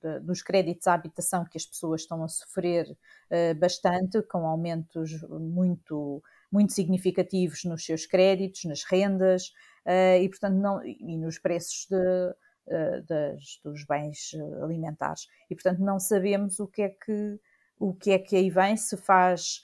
de, 0.02 0.19
dos 0.19 0.41
créditos 0.41 0.88
à 0.88 0.93
habitação 0.93 1.43
que 1.43 1.58
as 1.58 1.65
pessoas 1.65 2.02
estão 2.02 2.23
a 2.23 2.28
sofrer 2.28 2.95
bastante, 3.60 4.21
com 4.21 4.45
aumentos 4.45 5.12
muito, 5.30 6.21
muito 6.52 6.73
significativos 6.73 7.63
nos 7.65 7.84
seus 7.84 8.06
créditos, 8.06 8.63
nas 8.65 8.84
rendas 8.84 9.52
e, 10.21 10.30
portanto, 10.30 10.56
não, 10.56 10.86
e 10.86 11.17
nos 11.17 11.39
preços 11.39 11.88
de, 11.89 12.36
das, 13.08 13.60
dos 13.63 13.86
bens 13.86 14.32
alimentares. 14.62 15.28
E, 15.50 15.56
portanto, 15.56 15.80
não 15.80 16.00
sabemos 16.00 16.60
o 16.60 16.67
que 16.67 16.84
é 16.84 16.89
que, 16.89 17.39
o 17.80 17.93
que, 17.93 18.12
é 18.12 18.19
que 18.19 18.36
aí 18.36 18.50
vem, 18.50 18.76
se 18.76 18.97
faz, 18.97 19.62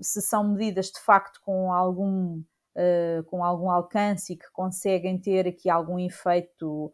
se 0.00 0.22
são 0.22 0.48
medidas 0.48 0.86
de 0.86 1.00
facto 1.00 1.40
com 1.44 1.72
algum, 1.72 2.38
uh, 2.38 3.24
com 3.26 3.44
algum 3.44 3.70
alcance 3.70 4.32
e 4.32 4.36
que 4.36 4.50
conseguem 4.52 5.18
ter 5.18 5.46
aqui 5.46 5.68
algum 5.68 5.98
efeito 5.98 6.92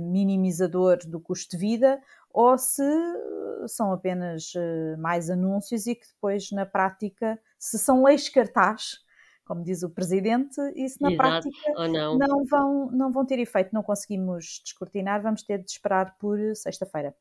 minimizador 0.00 0.98
do 1.06 1.20
custo 1.20 1.56
de 1.56 1.56
vida, 1.56 2.00
ou 2.30 2.58
se 2.58 2.82
são 3.66 3.92
apenas 3.92 4.52
uh, 4.54 5.00
mais 5.00 5.30
anúncios 5.30 5.86
e 5.86 5.94
que 5.94 6.06
depois, 6.06 6.50
na 6.52 6.66
prática, 6.66 7.40
se 7.58 7.78
são 7.78 8.04
leis 8.04 8.28
cartaz, 8.28 8.98
como 9.46 9.62
diz 9.62 9.82
o 9.82 9.90
presidente, 9.90 10.60
isso 10.74 10.98
na 11.00 11.12
Exato, 11.12 11.48
prática 11.48 11.88
não. 11.88 12.18
não. 12.18 12.44
vão, 12.44 12.90
não 12.90 13.12
vão 13.12 13.24
ter 13.24 13.38
efeito, 13.38 13.72
não 13.72 13.82
conseguimos 13.82 14.60
descortinar, 14.62 15.22
vamos 15.22 15.42
ter 15.44 15.62
de 15.62 15.70
esperar 15.70 16.16
por 16.18 16.38
sexta-feira. 16.54 17.14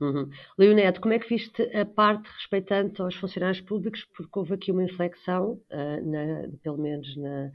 Uhum. 0.00 0.30
Leonete, 0.56 1.00
como 1.00 1.12
é 1.12 1.18
que 1.18 1.28
viste 1.28 1.60
a 1.76 1.84
parte 1.84 2.28
respeitante 2.28 3.02
aos 3.02 3.16
funcionários 3.16 3.60
públicos? 3.60 4.06
Porque 4.16 4.38
houve 4.38 4.54
aqui 4.54 4.70
uma 4.70 4.84
inflexão, 4.84 5.60
uh, 5.70 6.08
na, 6.08 6.48
pelo 6.62 6.78
menos 6.78 7.16
na, 7.16 7.50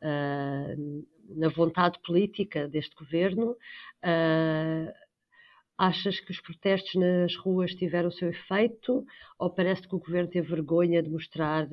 na 0.00 1.48
vontade 1.48 1.98
política 2.04 2.68
deste 2.68 2.94
governo. 2.94 3.52
Uh, 4.04 4.92
Achas 5.78 6.18
que 6.18 6.30
os 6.30 6.40
protestos 6.40 6.94
nas 6.94 7.36
ruas 7.36 7.74
tiveram 7.74 8.08
o 8.08 8.12
seu 8.12 8.30
efeito 8.30 9.04
ou 9.38 9.50
parece 9.50 9.86
que 9.86 9.94
o 9.94 9.98
governo 9.98 10.30
teve 10.30 10.48
vergonha 10.48 11.02
de 11.02 11.10
mostrar 11.10 11.68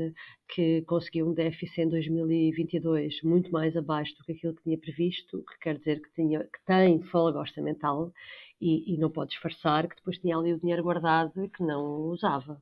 que 0.50 0.82
conseguiu 0.82 1.30
um 1.30 1.34
déficit 1.34 1.84
em 1.84 1.90
2022 1.90 3.22
muito 3.24 3.50
mais 3.50 3.78
abaixo 3.78 4.14
do 4.18 4.26
que 4.26 4.34
aquilo 4.34 4.56
que 4.56 4.64
tinha 4.64 4.78
previsto, 4.78 5.42
que 5.46 5.58
quer 5.62 5.78
dizer 5.78 6.02
que, 6.02 6.12
tinha, 6.14 6.42
que 6.42 6.66
tem 6.66 7.02
folga 7.04 7.40
orçamental 7.40 8.12
e, 8.60 8.94
e 8.94 8.98
não 8.98 9.10
pode 9.10 9.30
disfarçar 9.30 9.88
que 9.88 9.96
depois 9.96 10.18
tinha 10.18 10.36
ali 10.36 10.52
o 10.52 10.60
dinheiro 10.60 10.84
guardado 10.84 11.42
e 11.42 11.48
que 11.48 11.64
não 11.64 12.10
usava? 12.10 12.62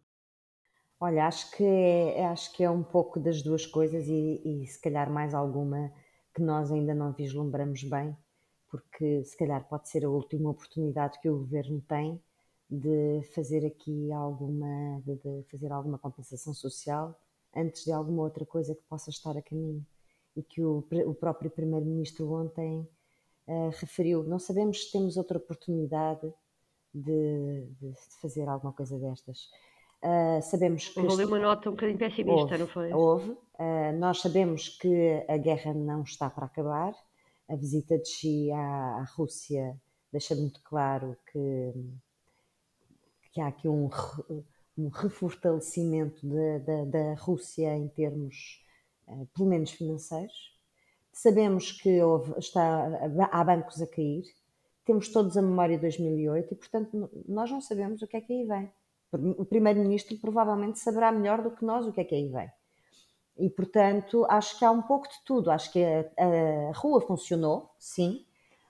Olha, 1.01 1.27
acho 1.27 1.51
que 1.51 1.63
é, 1.63 2.25
acho 2.27 2.53
que 2.53 2.63
é 2.63 2.69
um 2.69 2.83
pouco 2.83 3.19
das 3.19 3.41
duas 3.41 3.65
coisas 3.65 4.07
e, 4.07 4.41
e 4.45 4.67
se 4.67 4.79
calhar 4.79 5.11
mais 5.11 5.33
alguma 5.33 5.91
que 6.33 6.41
nós 6.41 6.71
ainda 6.71 6.93
não 6.93 7.11
vislumbramos 7.11 7.83
bem 7.83 8.15
porque 8.71 9.23
se 9.25 9.37
calhar 9.37 9.67
pode 9.67 9.89
ser 9.89 10.05
a 10.05 10.09
última 10.09 10.49
oportunidade 10.49 11.19
que 11.19 11.29
o 11.29 11.39
governo 11.39 11.81
tem 11.81 12.21
de 12.69 13.21
fazer 13.35 13.65
aqui 13.65 14.09
alguma, 14.13 15.01
de, 15.05 15.15
de 15.17 15.43
fazer 15.51 15.71
alguma 15.73 15.99
compensação 15.99 16.53
social 16.53 17.19
antes 17.53 17.83
de 17.83 17.91
alguma 17.91 18.23
outra 18.23 18.45
coisa 18.45 18.73
que 18.73 18.81
possa 18.83 19.09
estar 19.09 19.35
a 19.37 19.41
caminho. 19.41 19.85
E 20.37 20.41
que 20.41 20.63
o, 20.63 20.85
o 21.05 21.13
próprio 21.13 21.51
Primeiro-Ministro 21.51 22.31
ontem 22.31 22.87
uh, 23.45 23.69
referiu. 23.71 24.23
Não 24.23 24.39
sabemos 24.39 24.85
se 24.85 24.91
temos 24.93 25.17
outra 25.17 25.37
oportunidade 25.37 26.33
de, 26.93 27.65
de 27.81 27.93
fazer 28.21 28.47
alguma 28.47 28.71
coisa 28.71 28.97
destas. 28.97 29.49
Uh, 30.03 30.41
sabemos 30.41 30.89
que. 30.89 30.99
Houve 30.99 31.25
uma 31.25 31.39
nota 31.39 31.69
um 31.69 31.73
bocadinho 31.73 31.99
pessimista, 31.99 32.41
houve, 32.41 32.57
não 32.57 32.67
foi? 32.67 32.93
Houve. 32.93 33.29
Uh, 33.31 33.97
nós 33.99 34.19
sabemos 34.19 34.69
que 34.69 35.23
a 35.27 35.37
guerra 35.37 35.73
não 35.73 36.01
está 36.01 36.29
para 36.29 36.45
acabar 36.45 36.93
a 37.47 37.55
visita 37.55 37.97
de 37.97 38.07
Xi 38.07 38.51
à, 38.51 38.97
à 38.97 39.03
Rússia 39.15 39.79
deixa 40.11 40.35
muito 40.35 40.61
claro 40.63 41.15
que, 41.31 41.73
que 43.31 43.41
há 43.41 43.47
aqui 43.47 43.67
um, 43.67 43.89
um 44.77 44.89
refortalecimento 44.89 46.27
da, 46.85 47.13
Rússia 47.15 47.75
em 47.75 47.87
termos, 47.87 48.65
uh, 49.07 49.25
pelo 49.33 49.49
menos 49.49 49.71
financeiros. 49.71 50.59
sabemos 51.13 51.71
que 51.71 52.01
houve, 52.01 52.37
está, 52.37 52.87
há 53.31 53.43
bancos 53.43 53.81
a 53.81 53.87
cair, 53.87 54.23
temos 54.85 55.09
todos 55.09 55.37
a 55.37 55.41
memória 55.41 55.77
de 55.77 55.81
2008 55.83 56.53
e, 56.53 56.57
portanto, 56.57 57.09
nós 57.27 57.49
não 57.49 57.61
sabemos 57.61 58.01
o 58.01 58.07
que 58.07 58.17
é 58.17 58.21
que 58.21 58.33
aí 58.33 58.45
vem. 58.45 58.71
O 59.13 59.45
Primeiro-Ministro 59.45 60.17
provavelmente 60.17 60.79
saberá 60.79 61.11
melhor 61.11 61.41
do 61.41 61.51
que 61.51 61.65
nós 61.65 61.85
o 61.85 61.91
que 61.91 62.01
é 62.01 62.03
que 62.03 62.15
aí 62.15 62.27
vem. 62.27 62.49
E, 63.37 63.49
portanto, 63.49 64.25
acho 64.29 64.57
que 64.57 64.63
há 64.63 64.71
um 64.71 64.81
pouco 64.81 65.07
de 65.07 65.15
tudo. 65.25 65.51
Acho 65.51 65.71
que 65.71 65.83
a, 65.83 66.05
a 66.69 66.71
rua 66.73 67.01
funcionou, 67.01 67.71
sim. 67.77 68.25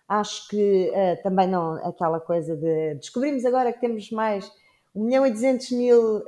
Acho 0.07 0.47
que 0.49 0.91
uh, 0.91 1.23
também 1.23 1.47
não 1.47 1.73
aquela 1.85 2.19
coisa 2.19 2.55
de 2.55 2.95
descobrimos 2.95 3.45
agora 3.45 3.71
que 3.71 3.79
temos 3.79 4.09
mais 4.11 4.51
1 4.93 5.03
milhão 5.05 5.25
e 5.25 5.31
200 5.31 5.71
mil, 5.71 6.17
uh, 6.17 6.23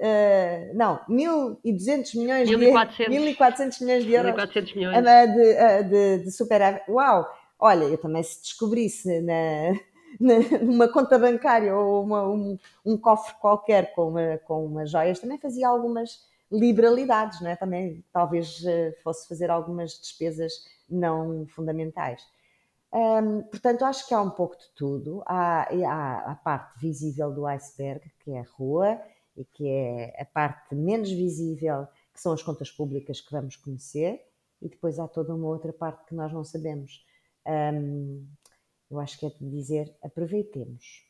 não, 0.74 1.00
1.200 1.10 2.18
milhões 2.18 2.50
1400, 2.50 3.14
de 3.14 3.36
1.400 3.36 3.82
milhões 3.82 4.04
de 4.06 4.14
euros 4.14 4.32
1400 4.32 4.76
milhões. 4.76 4.98
de, 5.28 5.84
de, 5.90 6.24
de 6.24 6.32
superávit. 6.32 6.90
Uau! 6.90 7.28
Olha, 7.60 7.84
eu 7.86 7.98
também 7.98 8.24
se 8.24 8.42
descobrisse 8.42 9.22
na, 9.22 9.74
numa 10.20 10.88
conta 10.88 11.18
bancária 11.18 11.76
ou 11.76 12.04
uma, 12.04 12.28
um, 12.28 12.58
um, 12.86 12.98
cofre 12.98 13.36
qualquer 13.40 13.94
com, 13.94 14.10
uma, 14.10 14.38
com 14.40 14.66
umas 14.66 14.92
joias, 14.92 15.20
também 15.20 15.38
fazia 15.38 15.68
algumas 15.68 16.26
liberalidades, 16.52 17.42
não 17.42 17.50
é? 17.50 17.56
Também 17.56 18.04
talvez 18.12 18.62
uh, 18.62 18.94
fosse 19.04 19.28
fazer 19.28 19.50
algumas 19.50 19.92
despesas 20.00 20.54
não 20.90 21.46
fundamentais. 21.48 22.22
Um, 22.94 23.42
portanto, 23.44 23.84
acho 23.86 24.08
que 24.08 24.14
há 24.14 24.22
um 24.22 24.30
pouco 24.30 24.56
de 24.56 24.70
tudo. 24.76 25.24
Há, 25.26 25.68
há, 25.88 26.32
a 26.32 26.36
parte 26.36 26.80
visível 26.80 27.32
do 27.32 27.48
iceberg, 27.48 28.02
que 28.20 28.32
é 28.32 28.42
a 28.42 28.46
rua, 28.56 29.02
e 29.36 29.44
que 29.44 29.68
é 29.68 30.22
a 30.22 30.26
parte 30.26 30.76
menos 30.76 31.10
visível, 31.10 31.88
que 32.14 32.22
são 32.22 32.32
as 32.32 32.44
contas 32.44 32.70
públicas 32.70 33.20
que 33.20 33.32
vamos 33.32 33.56
conhecer, 33.56 34.24
e 34.62 34.70
depois 34.70 35.00
há 35.00 35.08
toda 35.08 35.34
uma 35.34 35.48
outra 35.48 35.74
parte 35.74 36.06
que 36.06 36.14
nós 36.14 36.32
não 36.32 36.44
sabemos. 36.44 37.04
Eu 38.94 39.00
acho 39.00 39.20
que 39.20 39.26
é 39.26 39.30
de 39.30 39.50
dizer 39.50 39.92
aproveitemos. 40.04 41.04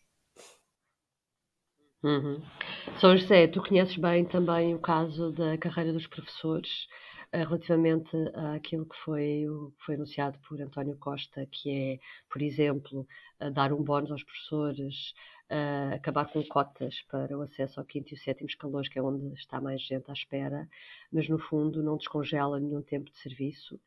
Uhum. 2.02 2.42
São 3.00 3.16
José, 3.16 3.48
tu 3.48 3.62
conheces 3.62 3.96
bem 3.98 4.26
também 4.26 4.76
o 4.76 4.80
caso 4.80 5.32
da 5.32 5.58
carreira 5.58 5.94
dos 5.94 6.08
professores 6.08 6.88
eh, 7.32 7.44
relativamente 7.44 8.16
àquilo 8.56 8.86
que 8.86 8.98
foi, 9.06 9.46
foi 9.86 9.96
anunciado 9.96 10.38
por 10.48 10.62
António 10.62 10.98
Costa, 10.98 11.46
que 11.50 11.70
é, 11.70 12.00
por 12.30 12.42
exemplo, 12.42 13.08
dar 13.54 13.72
um 13.72 13.82
bónus 13.84 14.12
aos 14.12 14.24
professores, 14.24 15.14
acabar 15.94 16.26
com 16.32 16.44
cotas 16.44 17.02
para 17.10 17.38
o 17.38 17.42
acesso 17.42 17.80
ao 17.80 17.86
quinto 17.86 18.14
e 18.14 18.16
o 18.16 18.18
sétimo 18.18 18.50
escalões, 18.50 18.90
que 18.90 18.98
é 18.98 19.02
onde 19.02 19.34
está 19.36 19.62
mais 19.62 19.82
gente 19.82 20.10
à 20.10 20.14
espera, 20.14 20.68
mas 21.12 21.30
no 21.30 21.38
fundo 21.38 21.84
não 21.84 21.98
descongela 21.98 22.60
nenhum 22.60 22.82
tempo 22.82 23.12
de 23.12 23.18
serviço. 23.18 23.80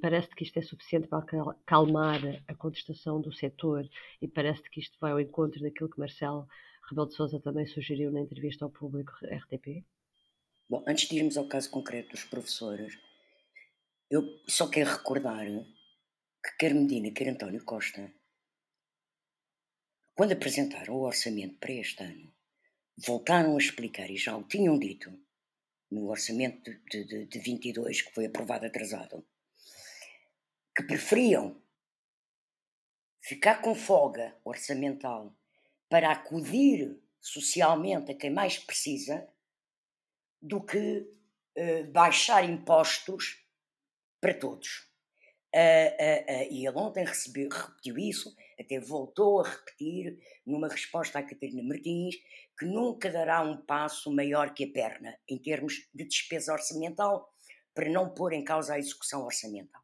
Parece 0.00 0.28
que 0.28 0.44
isto 0.44 0.58
é 0.58 0.62
suficiente 0.62 1.08
para 1.08 1.24
calmar 1.66 2.20
a 2.46 2.54
contestação 2.54 3.20
do 3.20 3.32
setor 3.32 3.88
e 4.22 4.28
parece 4.28 4.62
que 4.70 4.80
isto 4.80 4.96
vai 5.00 5.12
ao 5.12 5.20
encontro 5.20 5.60
daquilo 5.60 5.90
que 5.90 5.98
Marcelo 5.98 6.46
Rebelo 6.88 7.08
de 7.08 7.14
Sousa 7.14 7.40
também 7.40 7.66
sugeriu 7.66 8.12
na 8.12 8.20
entrevista 8.20 8.64
ao 8.64 8.70
público 8.70 9.12
RTP? 9.24 9.84
Bom, 10.68 10.84
antes 10.86 11.08
de 11.08 11.16
irmos 11.16 11.36
ao 11.36 11.48
caso 11.48 11.70
concreto 11.70 12.10
dos 12.10 12.24
professores, 12.24 12.98
eu 14.10 14.22
só 14.48 14.68
quero 14.68 14.90
recordar 14.90 15.46
que 15.46 16.56
quer 16.58 16.74
Medina, 16.74 17.10
quer 17.10 17.28
António 17.28 17.64
Costa, 17.64 18.12
quando 20.14 20.32
apresentaram 20.32 20.94
o 20.94 21.06
orçamento 21.06 21.58
para 21.58 21.72
este 21.72 22.02
ano, 22.02 22.32
voltaram 23.04 23.56
a 23.56 23.58
explicar, 23.58 24.08
e 24.10 24.16
já 24.16 24.36
o 24.36 24.44
tinham 24.44 24.78
dito, 24.78 25.10
no 25.94 26.08
orçamento 26.10 26.70
de, 26.90 27.04
de, 27.04 27.26
de 27.26 27.38
22, 27.38 28.02
que 28.02 28.12
foi 28.12 28.26
aprovado 28.26 28.66
atrasado, 28.66 29.24
que 30.76 30.82
preferiam 30.82 31.62
ficar 33.22 33.62
com 33.62 33.74
folga 33.74 34.36
orçamental 34.44 35.34
para 35.88 36.10
acudir 36.10 37.00
socialmente 37.20 38.10
a 38.10 38.16
quem 38.16 38.30
mais 38.30 38.58
precisa 38.58 39.26
do 40.42 40.60
que 40.60 41.08
uh, 41.56 41.92
baixar 41.92 42.44
impostos 42.44 43.46
para 44.20 44.34
todos. 44.34 44.92
E 45.54 46.66
ele 46.66 46.76
ontem 46.76 47.04
recebeu, 47.04 47.48
repetiu 47.48 47.96
isso, 47.96 48.34
até 48.58 48.80
voltou 48.80 49.40
a 49.40 49.48
repetir 49.48 50.18
numa 50.44 50.68
resposta 50.68 51.20
à 51.20 51.22
Catarina 51.22 51.62
Martins, 51.62 52.16
que 52.58 52.66
nunca 52.66 53.10
dará 53.10 53.40
um 53.42 53.56
passo 53.56 54.12
maior 54.12 54.52
que 54.52 54.64
a 54.64 54.72
perna 54.72 55.16
em 55.28 55.38
termos 55.38 55.88
de 55.94 56.04
despesa 56.04 56.52
orçamental 56.52 57.32
para 57.72 57.88
não 57.88 58.12
pôr 58.12 58.32
em 58.32 58.44
causa 58.44 58.74
a 58.74 58.78
execução 58.78 59.24
orçamental. 59.24 59.82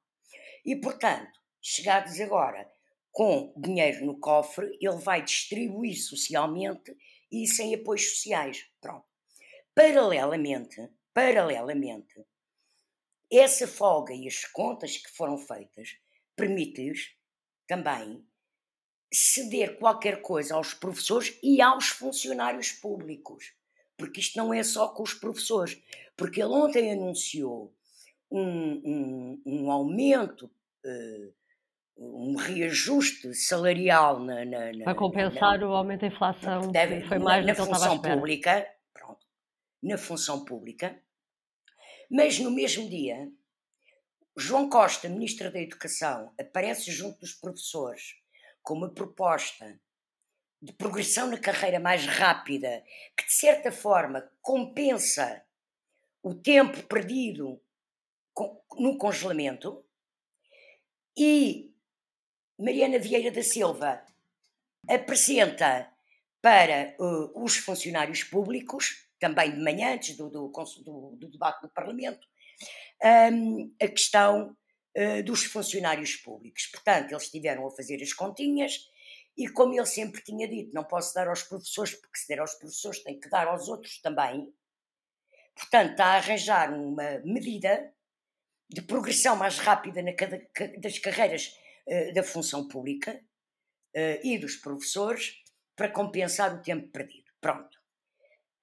E, 0.65 0.77
portanto, 0.77 1.39
chegados 1.61 2.21
agora 2.21 2.71
com 3.13 3.53
dinheiro 3.57 4.05
no 4.05 4.19
cofre, 4.19 4.77
ele 4.81 4.99
vai 4.99 5.23
distribuir 5.23 5.97
socialmente 6.01 6.97
e 7.31 7.47
sem 7.47 7.75
apoios 7.75 8.11
sociais. 8.11 8.69
Pronto. 8.81 9.05
Paralelamente, 9.75 10.89
paralelamente, 11.13 12.15
essa 13.31 13.67
folga 13.67 14.13
e 14.13 14.27
as 14.27 14.45
contas 14.45 14.97
que 14.97 15.11
foram 15.11 15.39
feitas 15.39 15.97
permitem 16.37 16.93
também 17.67 18.25
ceder 19.13 19.79
qualquer 19.79 20.23
coisa 20.23 20.55
aos 20.55 20.75
professores 20.75 21.39
e 21.43 21.61
aos 21.61 21.89
funcionários 21.89 22.73
públicos. 22.73 23.53
Porque 23.97 24.21
isto 24.21 24.39
não 24.39 24.53
é 24.53 24.63
só 24.63 24.89
com 24.89 25.03
os 25.03 25.15
professores. 25.15 25.81
Porque 26.17 26.41
ele 26.41 26.53
ontem 26.53 26.93
anunciou 26.93 27.75
um, 28.31 28.43
um, 28.43 29.43
um 29.45 29.71
aumento, 29.71 30.51
uh, 30.85 31.35
um 31.97 32.37
reajuste 32.37 33.35
salarial 33.35 34.21
na, 34.21 34.45
na, 34.45 34.73
na 34.73 34.85
para 34.85 34.95
compensar 34.95 35.59
na, 35.59 35.69
o 35.69 35.75
aumento 35.75 36.01
da 36.01 36.07
inflação, 36.07 36.71
deve, 36.71 37.03
foi 37.03 37.19
mais 37.19 37.45
na, 37.45 37.53
do 37.53 37.57
que 37.57 37.63
à 37.63 37.67
função 37.67 38.01
pública 38.01 38.67
na 39.83 39.97
função 39.97 40.45
pública, 40.45 41.01
mas 42.11 42.39
no 42.39 42.51
mesmo 42.51 42.89
dia, 42.89 43.31
João 44.37 44.69
Costa, 44.69 45.09
Ministro 45.09 45.53
da 45.53 45.61
Educação, 45.61 46.35
aparece 46.39 46.91
junto 46.91 47.21
dos 47.21 47.35
professores 47.35 48.17
com 48.63 48.75
uma 48.75 48.93
proposta 48.93 49.81
de 50.63 50.73
progressão 50.73 51.29
na 51.31 51.39
carreira 51.39 51.79
mais 51.79 52.05
rápida, 52.07 52.85
que 53.17 53.25
de 53.25 53.33
certa 53.33 53.71
forma 53.71 54.31
compensa 54.43 55.45
o 56.23 56.35
tempo 56.35 56.83
perdido 56.83 57.63
no 58.79 58.99
congelamento, 58.99 59.85
e 61.17 61.75
Mariana 62.59 62.99
Vieira 62.99 63.31
da 63.31 63.43
Silva 63.43 64.05
apresenta 64.89 65.91
para 66.43 66.95
uh, 66.99 67.45
os 67.45 67.57
funcionários 67.57 68.23
públicos 68.25 69.10
também 69.21 69.53
de 69.53 69.63
manhã, 69.63 69.95
antes 69.95 70.17
do, 70.17 70.29
do, 70.29 70.51
do, 70.51 71.17
do 71.17 71.31
debate 71.31 71.63
no 71.63 71.69
Parlamento, 71.69 72.27
um, 73.33 73.73
a 73.81 73.87
questão 73.87 74.57
uh, 74.97 75.23
dos 75.23 75.45
funcionários 75.45 76.17
públicos. 76.17 76.67
Portanto, 76.67 77.13
eles 77.13 77.25
estiveram 77.25 77.67
a 77.67 77.71
fazer 77.71 78.03
as 78.03 78.13
continhas 78.13 78.89
e, 79.37 79.47
como 79.49 79.75
ele 79.75 79.87
sempre 79.87 80.23
tinha 80.23 80.49
dito, 80.49 80.75
não 80.75 80.85
posso 80.85 81.15
dar 81.15 81.29
aos 81.29 81.43
professores, 81.43 81.95
porque 81.95 82.19
se 82.19 82.27
der 82.27 82.41
aos 82.41 82.55
professores 82.55 83.03
tem 83.03 83.21
que 83.21 83.29
dar 83.29 83.47
aos 83.47 83.69
outros 83.69 84.01
também. 84.01 84.53
Portanto, 85.55 85.93
está 85.93 86.07
a 86.07 86.17
arranjar 86.17 86.73
uma 86.73 87.21
medida 87.21 87.93
de 88.69 88.83
progressão 88.83 89.37
mais 89.37 89.59
rápida 89.59 90.03
na, 90.03 90.13
das 90.79 90.99
carreiras 90.99 91.55
uh, 91.87 92.15
da 92.15 92.23
função 92.23 92.67
pública 92.69 93.21
uh, 93.97 94.27
e 94.27 94.39
dos 94.39 94.57
professores 94.57 95.43
para 95.77 95.91
compensar 95.91 96.55
o 96.55 96.63
tempo 96.63 96.89
perdido. 96.89 97.31
Pronto. 97.41 97.80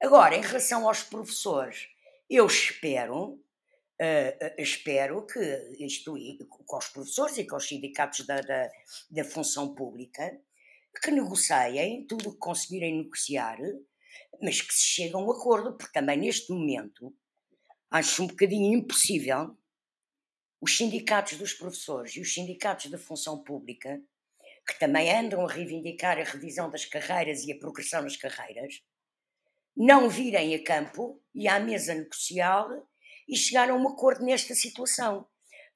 Agora, 0.02 0.36
em 0.36 0.42
relação 0.42 0.88
aos 0.88 1.02
professores, 1.02 1.88
eu 2.30 2.46
espero, 2.46 3.34
uh, 3.34 4.54
espero 4.58 5.26
que 5.26 5.40
isto 5.80 6.14
com 6.48 6.78
os 6.78 6.88
professores 6.90 7.38
e 7.40 7.48
com 7.48 7.56
os 7.56 7.68
sindicatos 7.68 8.26
da, 8.28 8.40
da, 8.42 8.70
da 9.10 9.24
função 9.24 9.74
pública, 9.74 10.40
que 11.02 11.10
negociem 11.10 12.06
tudo 12.06 12.30
o 12.30 12.34
que 12.34 12.40
conseguirem 12.40 12.98
negociar, 12.98 13.58
mas 14.42 14.62
que 14.62 14.74
se 14.74 14.86
chegue 14.86 15.16
a 15.16 15.18
um 15.18 15.32
acordo, 15.32 15.76
porque 15.76 15.94
também 15.94 16.18
neste 16.18 16.52
momento 16.52 17.16
acho 17.90 18.24
um 18.24 18.28
bocadinho 18.28 18.78
impossível 18.78 19.58
os 20.62 20.78
sindicatos 20.78 21.38
dos 21.38 21.54
professores 21.54 22.16
e 22.16 22.22
os 22.22 22.34
sindicatos 22.34 22.92
da 22.92 22.98
função 23.00 23.44
pública, 23.44 24.00
que 24.68 24.78
também 24.80 25.12
andam 25.12 25.46
a 25.46 25.52
reivindicar 25.52 26.20
a 26.20 26.24
revisão 26.24 26.70
das 26.70 26.86
carreiras 26.86 27.44
e 27.46 27.52
a 27.52 27.58
progressão 27.58 28.02
nas 28.04 28.18
carreiras, 28.18 28.84
não 29.78 30.10
virem 30.10 30.56
a 30.56 30.64
campo 30.64 31.22
e 31.34 31.48
à 31.48 31.60
mesa 31.60 31.94
negocial 31.94 32.68
e 33.30 33.38
chegar 33.38 33.70
a 33.70 33.76
um 33.76 33.88
acordo 33.88 34.26
nesta 34.26 34.56
situação. 34.56 35.28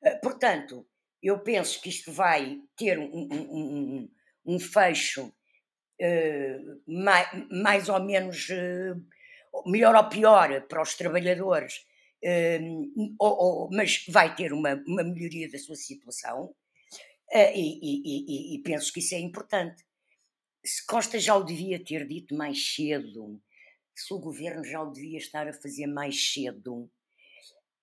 Eh, 0.03 0.15
portanto, 0.15 0.87
eu 1.21 1.39
penso 1.39 1.79
que 1.79 1.89
isto 1.89 2.11
vai 2.11 2.59
ter 2.75 2.97
um, 2.97 3.11
um, 3.13 3.57
um, 3.57 4.11
um 4.45 4.59
fecho 4.59 5.27
uh, 5.27 6.81
mais, 6.87 7.29
mais, 7.51 7.89
ou 7.89 8.03
menos 8.03 8.49
uh, 8.49 9.69
melhor 9.69 9.95
ou 9.95 10.09
pior 10.09 10.61
para 10.67 10.81
os 10.81 10.95
trabalhadores 10.95 11.85
um, 12.23 13.15
ou, 13.19 13.37
ou, 13.37 13.69
mas 13.71 14.05
vai 14.07 14.35
ter 14.35 14.53
uma, 14.53 14.81
uma 14.87 15.03
melhoria 15.03 15.49
da 15.49 15.59
sua 15.59 15.75
situação 15.75 16.45
uh, 16.45 17.51
e, 17.55 17.79
e, 17.81 18.01
e, 18.05 18.55
e, 18.55 18.63
penso 18.63 18.91
que 18.91 18.99
isso 18.99 19.13
é 19.13 19.19
importante. 19.19 19.83
Se 20.63 20.85
Costa 20.85 21.19
já 21.19 21.35
o 21.35 21.43
devia 21.43 21.83
ter 21.83 22.07
dito 22.07 22.35
mais 22.35 22.73
cedo, 22.73 23.41
se 24.01 24.13
o 24.13 24.19
governo 24.19 24.63
já 24.63 24.81
o 24.81 24.91
devia 24.91 25.17
estar 25.17 25.47
a 25.47 25.53
fazer 25.53 25.87
mais 25.87 26.31
cedo. 26.33 26.89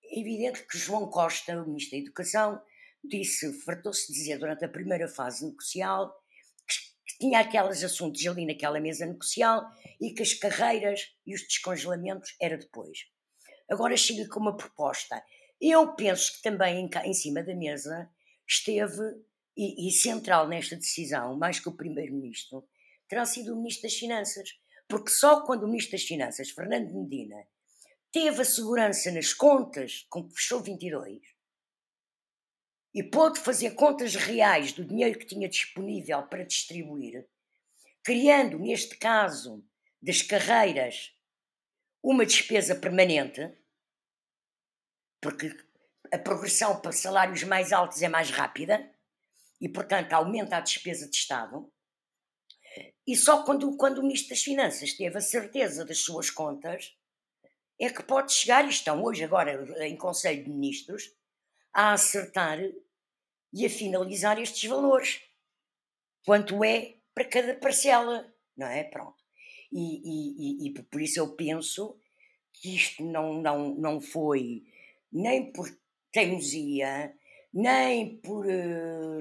É 0.03 0.19
evidente 0.19 0.65
que 0.65 0.77
João 0.77 1.09
Costa, 1.09 1.61
o 1.61 1.65
Ministro 1.65 1.97
da 1.97 2.03
Educação, 2.03 2.61
disse, 3.03 3.53
fartou-se 3.61 4.07
de 4.07 4.19
dizer 4.19 4.39
durante 4.39 4.65
a 4.65 4.69
primeira 4.69 5.07
fase 5.07 5.45
negocial 5.45 6.13
que 7.07 7.17
tinha 7.17 7.39
aqueles 7.39 7.83
assuntos 7.83 8.25
ali 8.27 8.45
naquela 8.45 8.79
mesa 8.79 9.05
negocial 9.05 9.63
e 9.99 10.13
que 10.13 10.21
as 10.21 10.33
carreiras 10.33 11.01
e 11.25 11.33
os 11.33 11.41
descongelamentos 11.41 12.35
era 12.41 12.57
depois. 12.57 12.99
Agora 13.69 13.95
chega 13.95 14.27
com 14.29 14.39
uma 14.39 14.57
proposta. 14.57 15.23
Eu 15.61 15.95
penso 15.95 16.33
que 16.33 16.41
também 16.41 16.85
em, 16.85 16.89
em 17.05 17.13
cima 17.13 17.43
da 17.43 17.55
mesa 17.55 18.09
esteve, 18.47 19.03
e, 19.55 19.87
e 19.87 19.91
central 19.91 20.47
nesta 20.47 20.75
decisão, 20.75 21.37
mais 21.37 21.59
que 21.59 21.69
o 21.69 21.75
Primeiro-Ministro, 21.75 22.67
terá 23.07 23.25
sido 23.25 23.53
o 23.53 23.57
Ministro 23.57 23.83
das 23.83 23.93
Finanças. 23.93 24.49
Porque 24.89 25.11
só 25.11 25.45
quando 25.45 25.63
o 25.63 25.67
Ministro 25.67 25.91
das 25.91 26.03
Finanças, 26.03 26.49
Fernando 26.49 26.91
Medina, 26.91 27.47
teve 28.11 28.41
a 28.41 28.45
segurança 28.45 29.11
nas 29.11 29.33
contas 29.33 30.07
com 30.09 30.27
que 30.27 30.33
fechou 30.33 30.61
22 30.61 31.21
e 32.93 33.03
pôde 33.03 33.39
fazer 33.39 33.75
contas 33.75 34.15
reais 34.15 34.73
do 34.73 34.83
dinheiro 34.83 35.19
que 35.19 35.27
tinha 35.27 35.47
disponível 35.47 36.23
para 36.23 36.43
distribuir, 36.43 37.27
criando, 38.03 38.57
neste 38.57 38.97
caso, 38.97 39.63
das 40.01 40.23
carreiras, 40.23 41.13
uma 42.01 42.25
despesa 42.25 42.75
permanente, 42.75 43.41
porque 45.21 45.55
a 46.11 46.17
progressão 46.17 46.81
para 46.81 46.91
salários 46.91 47.43
mais 47.43 47.71
altos 47.71 48.01
é 48.01 48.09
mais 48.09 48.31
rápida 48.31 48.91
e, 49.61 49.69
portanto, 49.69 50.13
aumenta 50.13 50.57
a 50.57 50.61
despesa 50.61 51.07
de 51.07 51.15
Estado. 51.15 51.71
E 53.05 53.15
só 53.15 53.43
quando, 53.43 53.75
quando 53.75 53.99
o 53.99 54.03
Ministro 54.03 54.29
das 54.29 54.43
Finanças 54.43 54.93
teve 54.93 55.17
a 55.17 55.21
certeza 55.21 55.85
das 55.85 55.99
suas 55.99 56.29
contas 56.29 56.95
é 57.79 57.89
que 57.89 58.03
pode 58.03 58.33
chegar, 58.33 58.65
e 58.65 58.69
estão 58.69 59.01
hoje 59.03 59.23
agora 59.23 59.87
em 59.87 59.95
Conselho 59.95 60.43
de 60.43 60.49
Ministros, 60.49 61.13
a 61.73 61.93
acertar 61.93 62.59
e 63.53 63.65
a 63.65 63.69
finalizar 63.69 64.39
estes 64.39 64.69
valores. 64.69 65.21
Quanto 66.25 66.63
é 66.63 66.95
para 67.13 67.25
cada 67.25 67.53
parcela, 67.55 68.31
não 68.55 68.67
é? 68.67 68.83
Pronto. 68.83 69.17
E, 69.71 70.65
e, 70.65 70.67
e, 70.67 70.73
por 70.83 71.01
isso 71.01 71.19
eu 71.19 71.35
penso 71.35 71.99
que 72.53 72.75
isto 72.75 73.03
não, 73.03 73.41
não, 73.41 73.75
não 73.75 74.01
foi 74.01 74.63
nem 75.11 75.51
por 75.51 75.69
teimosia, 76.11 77.15
nem 77.53 78.17
por 78.17 78.45
uh, 78.45 79.19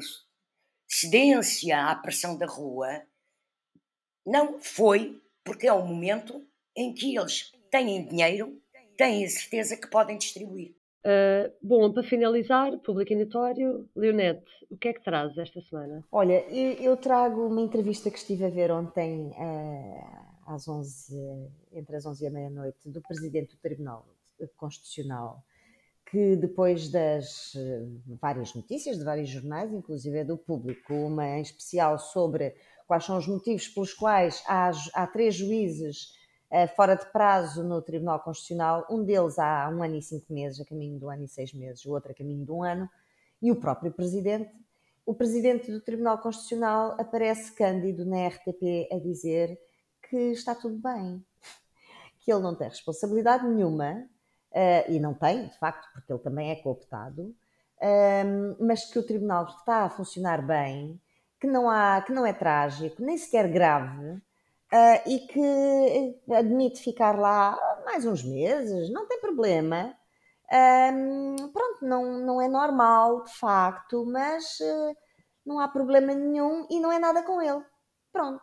cedência 0.86 1.86
à 1.86 1.94
pressão 1.94 2.36
da 2.36 2.46
rua. 2.46 3.06
Não 4.28 4.60
foi 4.60 5.20
porque 5.42 5.66
é 5.66 5.72
o 5.72 5.86
momento 5.86 6.44
em 6.76 6.92
que 6.92 7.16
eles 7.16 7.50
têm 7.70 8.06
dinheiro, 8.06 8.60
têm 8.96 9.24
a 9.24 9.28
certeza 9.28 9.74
que 9.74 9.88
podem 9.88 10.18
distribuir. 10.18 10.76
Uh, 10.98 11.50
bom, 11.62 11.90
para 11.90 12.02
finalizar, 12.02 12.76
público 12.80 13.14
notório, 13.14 13.88
Leonete, 13.96 14.44
o 14.70 14.76
que 14.76 14.88
é 14.88 14.92
que 14.92 15.02
trazes 15.02 15.38
esta 15.38 15.62
semana? 15.62 16.04
Olha, 16.12 16.40
eu 16.50 16.94
trago 16.98 17.46
uma 17.46 17.62
entrevista 17.62 18.10
que 18.10 18.18
estive 18.18 18.44
a 18.44 18.50
ver 18.50 18.70
ontem 18.70 19.30
uh, 19.30 20.52
às 20.52 20.68
11, 20.68 21.16
entre 21.72 21.96
as 21.96 22.04
11 22.04 22.22
e 22.22 22.26
a 22.26 22.30
meia-noite, 22.30 22.90
do 22.90 23.00
Presidente 23.00 23.56
do 23.56 23.60
Tribunal 23.62 24.06
Constitucional, 24.58 25.42
que 26.10 26.36
depois 26.36 26.90
das 26.90 27.54
eh, 27.54 27.86
várias 28.20 28.54
notícias 28.54 28.98
de 28.98 29.04
vários 29.04 29.28
jornais, 29.28 29.72
inclusive 29.72 30.24
do 30.24 30.38
público, 30.38 30.94
uma 30.94 31.26
em 31.26 31.42
especial 31.42 31.98
sobre 31.98 32.54
quais 32.88 33.04
são 33.04 33.18
os 33.18 33.28
motivos 33.28 33.68
pelos 33.68 33.92
quais 33.92 34.42
há, 34.46 34.70
há 34.94 35.06
três 35.06 35.34
juízes 35.34 36.14
uh, 36.50 36.66
fora 36.74 36.96
de 36.96 37.04
prazo 37.12 37.62
no 37.62 37.82
Tribunal 37.82 38.18
Constitucional, 38.20 38.86
um 38.90 39.04
deles 39.04 39.38
há 39.38 39.68
um 39.68 39.82
ano 39.82 39.96
e 39.96 40.02
cinco 40.02 40.32
meses, 40.32 40.58
a 40.58 40.64
caminho 40.64 40.98
do 40.98 41.10
ano 41.10 41.22
e 41.22 41.28
seis 41.28 41.52
meses, 41.52 41.84
o 41.84 41.92
outro 41.92 42.10
a 42.10 42.14
caminho 42.14 42.46
de 42.46 42.50
um 42.50 42.64
ano, 42.64 42.88
e 43.42 43.52
o 43.52 43.56
próprio 43.56 43.92
Presidente. 43.92 44.50
O 45.04 45.14
Presidente 45.14 45.70
do 45.70 45.80
Tribunal 45.80 46.18
Constitucional 46.18 46.96
aparece 46.98 47.52
cândido 47.52 48.04
na 48.04 48.26
RTP 48.26 48.88
a 48.90 48.98
dizer 48.98 49.58
que 50.08 50.16
está 50.32 50.54
tudo 50.54 50.76
bem, 50.78 51.22
que 52.20 52.32
ele 52.32 52.42
não 52.42 52.54
tem 52.54 52.68
responsabilidade 52.68 53.46
nenhuma, 53.46 54.08
uh, 54.52 54.90
e 54.90 54.98
não 54.98 55.12
tem, 55.12 55.46
de 55.46 55.58
facto, 55.58 55.86
porque 55.92 56.10
ele 56.10 56.20
também 56.20 56.50
é 56.50 56.56
cooptado, 56.56 57.34
ehm, 57.80 58.56
mas 58.58 58.90
que 58.90 58.98
o 58.98 59.02
Tribunal 59.02 59.44
está 59.44 59.84
a 59.84 59.90
funcionar 59.90 60.44
bem, 60.46 60.98
que 61.40 61.46
não, 61.46 61.70
há, 61.70 62.02
que 62.02 62.12
não 62.12 62.26
é 62.26 62.32
trágico, 62.32 63.02
nem 63.02 63.16
sequer 63.16 63.48
grave, 63.48 64.20
uh, 64.72 65.02
e 65.06 65.20
que 65.20 66.32
admite 66.34 66.82
ficar 66.82 67.18
lá 67.18 67.56
mais 67.84 68.04
uns 68.04 68.24
meses, 68.24 68.90
não 68.90 69.06
tem 69.06 69.20
problema. 69.20 69.94
Pronto, 71.52 71.84
não, 71.84 72.18
não 72.20 72.40
é 72.40 72.48
normal, 72.48 73.22
de 73.24 73.34
facto, 73.34 74.04
mas 74.06 74.58
uh, 74.60 74.96
não 75.44 75.60
há 75.60 75.68
problema 75.68 76.14
nenhum 76.14 76.66
e 76.70 76.80
não 76.80 76.90
é 76.90 76.98
nada 76.98 77.22
com 77.22 77.40
ele. 77.40 77.62
Pronto. 78.12 78.42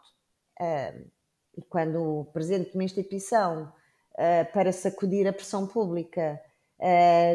E 1.58 1.62
quando 1.64 2.02
o 2.02 2.26
presidente 2.26 2.72
de 2.72 2.78
uma 2.78 2.84
instituição, 2.84 3.74
uh, 4.14 4.54
para 4.54 4.72
sacudir 4.72 5.28
a 5.28 5.34
pressão 5.34 5.68
pública, 5.68 6.40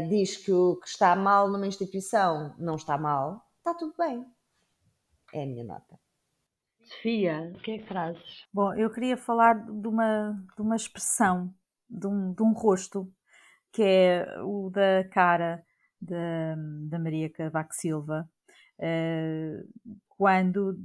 diz 0.09 0.37
que 0.37 0.53
o 0.53 0.77
que 0.77 0.87
está 0.87 1.17
mal 1.17 1.49
numa 1.49 1.67
instituição 1.67 2.55
não 2.59 2.77
está 2.77 2.99
mal, 2.99 3.43
está 3.59 3.75
tudo 3.75 3.95
bem. 3.99 4.25
É 5.33 5.43
a 5.43 5.47
minha 5.47 5.65
nota. 5.65 5.99
Sofia, 6.83 7.53
o 7.55 7.61
que 7.61 7.73
é 7.73 7.79
que 7.79 7.87
trazes? 7.87 8.47
Bom, 8.53 8.75
eu 8.75 8.91
queria 8.91 9.17
falar 9.17 9.55
de 9.55 9.87
uma, 9.87 10.33
de 10.57 10.63
uma 10.63 10.75
expressão, 10.75 11.55
de 11.89 12.07
um, 12.07 12.33
de 12.33 12.43
um 12.43 12.53
rosto, 12.53 13.13
que 13.73 13.83
é 13.83 14.27
o 14.43 14.71
da 14.71 15.09
cara 15.11 15.65
da, 16.01 16.57
da 16.89 16.99
Maria 16.99 17.31
Cavaco 17.31 17.75
Silva, 17.75 18.29
uh, 18.79 19.95
quando 20.09 20.77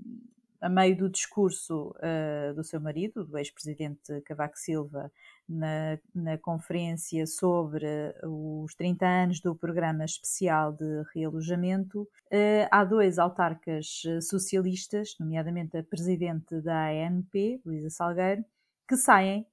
a 0.61 0.69
meio 0.69 0.97
do 0.97 1.09
discurso 1.09 1.95
uh, 1.97 2.53
do 2.53 2.63
seu 2.63 2.79
marido, 2.79 3.25
do 3.25 3.37
ex-presidente 3.37 4.21
Cavaco 4.25 4.57
Silva, 4.57 5.11
na, 5.47 5.97
na, 6.13 6.37
conferência 6.37 7.25
sobre 7.27 7.85
os 8.23 8.73
30 8.75 9.05
anos 9.05 9.39
do 9.39 9.55
Programa 9.55 10.05
Especial 10.05 10.73
de 10.73 11.03
Realojamento, 11.13 12.01
uh, 12.01 12.67
há 12.71 12.83
dois 12.83 13.19
autarcas 13.19 14.01
socialistas, 14.21 15.15
nomeadamente 15.19 15.77
a 15.77 15.83
presidente 15.83 16.61
da 16.61 16.87
ANP, 16.87 17.61
Luísa 17.65 17.89
Salgueiro, 17.89 18.43
que 18.87 18.97
saem 18.97 19.45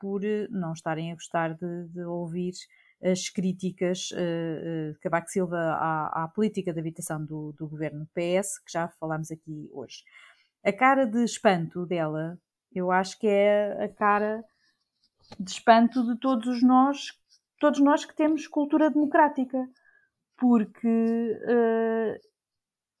por 0.00 0.20
não 0.48 0.72
estarem 0.72 1.10
a 1.10 1.14
gostar 1.16 1.54
de, 1.54 1.88
de 1.88 2.04
ouvir 2.04 2.52
as 3.02 3.30
críticas 3.30 4.10
uh, 4.10 4.90
uh, 4.90 4.92
de 4.92 4.98
Cavaco 5.00 5.28
Silva 5.28 5.56
à, 5.56 6.24
à, 6.24 6.28
política 6.28 6.72
de 6.72 6.80
habitação 6.80 7.24
do, 7.24 7.52
do 7.52 7.66
governo 7.66 8.06
PS, 8.14 8.58
que 8.58 8.72
já 8.72 8.88
falámos 8.88 9.30
aqui 9.30 9.70
hoje. 9.72 10.02
A 10.64 10.72
cara 10.72 11.06
de 11.06 11.24
espanto 11.24 11.86
dela, 11.86 12.38
eu 12.72 12.90
acho 12.90 13.18
que 13.18 13.26
é 13.26 13.84
a 13.84 13.88
cara 13.88 14.44
de 15.38 15.50
espanto 15.50 16.04
de 16.04 16.18
todos 16.18 16.62
nós, 16.62 17.12
todos 17.58 17.80
nós 17.80 18.04
que 18.04 18.14
temos 18.14 18.46
cultura 18.46 18.90
democrática, 18.90 19.68
porque 20.36 20.88
uh, 20.88 22.20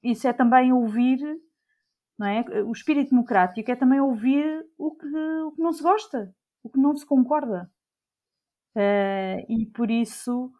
isso 0.02 0.28
é 0.28 0.32
também 0.32 0.72
ouvir, 0.72 1.18
não 2.18 2.26
é? 2.26 2.44
O 2.62 2.72
espírito 2.72 3.10
democrático 3.10 3.70
é 3.70 3.76
também 3.76 4.00
ouvir 4.00 4.66
o 4.76 4.94
que, 4.94 5.06
o 5.06 5.52
que 5.52 5.62
não 5.62 5.72
se 5.72 5.82
gosta, 5.82 6.34
o 6.62 6.68
que 6.68 6.78
não 6.78 6.94
se 6.94 7.06
concorda. 7.06 7.70
Uh, 8.76 9.40
e 9.48 9.66
por 9.74 9.90
isso 9.90 10.52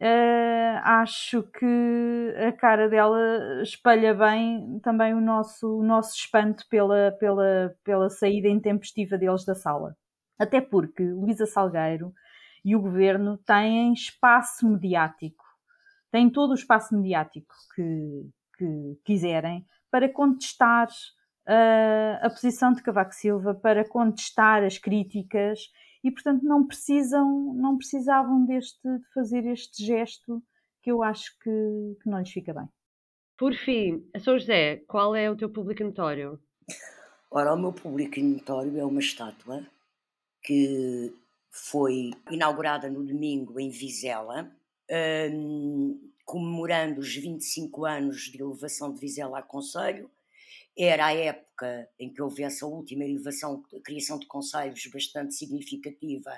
uh, 0.00 0.78
acho 0.82 1.44
que 1.44 2.34
a 2.46 2.52
cara 2.52 2.88
dela 2.88 3.62
espelha 3.62 4.12
bem 4.14 4.78
também 4.80 5.14
o 5.14 5.20
nosso, 5.20 5.78
o 5.78 5.82
nosso 5.82 6.14
espanto 6.16 6.66
pela, 6.68 7.12
pela, 7.12 7.74
pela 7.84 8.10
saída 8.10 8.48
intempestiva 8.48 9.16
deles 9.16 9.44
da 9.44 9.54
sala. 9.54 9.96
Até 10.38 10.60
porque 10.60 11.02
Luísa 11.02 11.46
Salgueiro 11.46 12.12
e 12.64 12.74
o 12.74 12.80
governo 12.80 13.38
têm 13.38 13.92
espaço 13.92 14.68
mediático, 14.68 15.44
têm 16.10 16.28
todo 16.28 16.50
o 16.50 16.54
espaço 16.54 16.96
mediático 16.96 17.54
que, 17.74 18.30
que 18.58 19.00
quiserem 19.04 19.64
para 19.90 20.08
contestar 20.08 20.88
uh, 20.88 22.26
a 22.26 22.28
posição 22.28 22.72
de 22.72 22.82
Cavaco 22.82 23.14
Silva, 23.14 23.54
para 23.54 23.88
contestar 23.88 24.64
as 24.64 24.78
críticas 24.78 25.60
e 26.02 26.10
portanto 26.10 26.42
não 26.42 26.66
precisam, 26.66 27.54
não 27.54 27.78
precisavam 27.78 28.44
deste, 28.44 28.82
de 28.82 29.08
fazer 29.14 29.46
este 29.46 29.84
gesto 29.84 30.42
que 30.82 30.90
eu 30.90 31.02
acho 31.02 31.38
que, 31.38 31.96
que 32.02 32.10
não 32.10 32.18
lhes 32.18 32.30
fica 32.30 32.52
bem. 32.52 32.68
Por 33.38 33.54
fim, 33.54 34.08
a 34.14 34.18
São 34.18 34.38
José, 34.38 34.82
qual 34.88 35.14
é 35.14 35.30
o 35.30 35.36
teu 35.36 35.50
público 35.50 35.84
notório? 35.84 36.40
Ora, 37.30 37.54
o 37.54 37.58
meu 37.58 37.72
público 37.72 38.18
notório 38.20 38.78
é 38.78 38.84
uma 38.84 39.00
estátua 39.00 39.66
que 40.46 41.12
foi 41.50 42.12
inaugurada 42.30 42.88
no 42.88 43.04
domingo 43.04 43.58
em 43.58 43.68
Vizela, 43.68 44.48
um, 45.34 46.08
comemorando 46.24 47.00
os 47.00 47.12
25 47.14 47.84
anos 47.84 48.30
de 48.30 48.40
elevação 48.40 48.94
de 48.94 49.00
Vizela 49.00 49.40
a 49.40 49.42
Conselho. 49.42 50.08
Era 50.78 51.06
a 51.06 51.14
época 51.14 51.88
em 51.98 52.12
que 52.12 52.22
houve 52.22 52.44
essa 52.44 52.64
última 52.64 53.04
elevação, 53.04 53.60
criação 53.82 54.20
de 54.20 54.26
conselhos 54.26 54.86
bastante 54.86 55.34
significativa. 55.34 56.30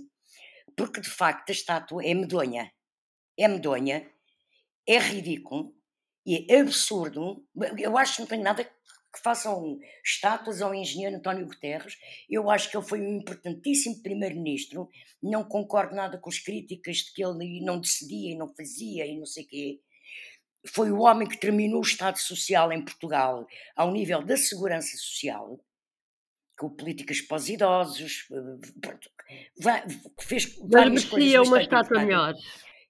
porque 0.76 1.01
de 1.01 1.11
facto 1.11 1.51
a 1.51 1.53
estátua 1.53 2.05
é 2.05 2.14
medonha. 2.14 2.72
É 3.36 3.49
medonha, 3.49 4.09
é 4.86 4.99
ridículo 4.99 5.74
e 6.25 6.47
é 6.53 6.61
absurdo. 6.61 7.45
Eu 7.79 7.97
acho 7.97 8.16
que 8.16 8.21
não 8.21 8.29
tem 8.29 8.41
nada 8.41 8.64
que 9.12 9.21
façam 9.23 9.79
estátuas 10.05 10.62
ao 10.62 10.75
engenheiro 10.75 11.16
António 11.16 11.47
Guterres. 11.47 11.97
Eu 12.29 12.49
acho 12.51 12.71
que 12.71 12.77
ele 12.77 12.87
foi 12.87 13.01
um 13.01 13.18
importantíssimo 13.18 14.03
primeiro-ministro. 14.03 14.89
Não 15.23 15.43
concordo 15.45 15.95
nada 15.95 16.18
com 16.18 16.31
as 16.31 16.39
críticas 16.39 16.99
de 16.99 17.12
que 17.12 17.25
ele 17.25 17.61
não 17.64 17.81
decidia 17.81 18.33
e 18.33 18.39
não 18.39 18.49
fazia 18.55 19.07
e 19.07 19.18
não 19.18 19.27
sei 19.27 19.45
o 19.45 19.49
quê. 19.49 19.81
Foi 20.66 20.91
o 20.91 21.01
homem 21.01 21.27
que 21.27 21.41
terminou 21.41 21.81
o 21.81 21.85
Estado 21.85 22.18
Social 22.18 22.71
em 22.71 22.85
Portugal 22.85 23.47
ao 23.75 23.91
nível 23.91 24.23
da 24.23 24.37
segurança 24.37 24.95
social, 24.97 25.59
com 26.57 26.68
políticas 26.68 27.23
para 27.23 27.39
os 27.39 27.49
idosos, 27.49 28.29
fez 30.21 30.57
várias 30.59 31.05
Mas 31.05 31.12
merecia 31.12 31.43
uma 31.43 31.62
estátua 31.62 32.05
melhor. 32.05 32.35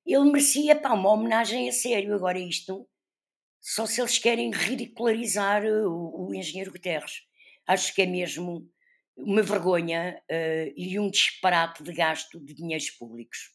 Ele 0.05 0.25
merecia 0.25 0.75
pá, 0.75 0.93
uma 0.93 1.13
homenagem 1.13 1.69
a 1.69 1.73
sério. 1.73 2.15
Agora 2.15 2.39
isto 2.39 2.89
só 3.61 3.87
se 3.87 4.01
eles 4.01 4.19
querem 4.19 4.51
ridicularizar 4.51 5.65
eh, 5.65 5.87
o, 5.87 6.29
o 6.29 6.35
engenheiro 6.35 6.73
Guterres. 6.73 7.23
Acho 7.67 7.95
que 7.95 8.03
é 8.03 8.07
mesmo 8.07 8.69
uma 9.17 9.43
vergonha 9.43 10.21
uh, 10.31 10.73
e 10.77 10.99
um 10.99 11.11
disparate 11.11 11.83
de 11.83 11.93
gasto 11.93 12.41
de 12.41 12.55
dinheiros 12.55 12.91
públicos. 12.91 13.55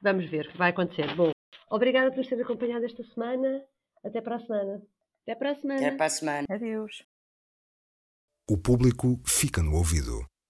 Vamos 0.00 0.28
ver 0.28 0.46
o 0.46 0.52
que 0.52 0.58
vai 0.58 0.70
acontecer. 0.70 1.14
Bom, 1.14 1.30
obrigada 1.70 2.12
por 2.12 2.26
ter 2.26 2.40
acompanhado 2.40 2.84
esta 2.84 3.04
semana. 3.04 3.64
Até 4.04 4.20
para 4.20 4.36
a 4.36 4.40
semana. 4.40 4.82
Até 5.22 5.34
para 5.34 5.52
a 5.52 5.54
semana. 5.54 5.80
Até 5.80 5.96
para 5.96 6.06
a 6.06 6.10
semana. 6.10 6.46
Adeus. 6.50 7.04
O 8.48 8.58
público 8.58 9.20
fica 9.26 9.62
no 9.62 9.74
ouvido. 9.76 10.24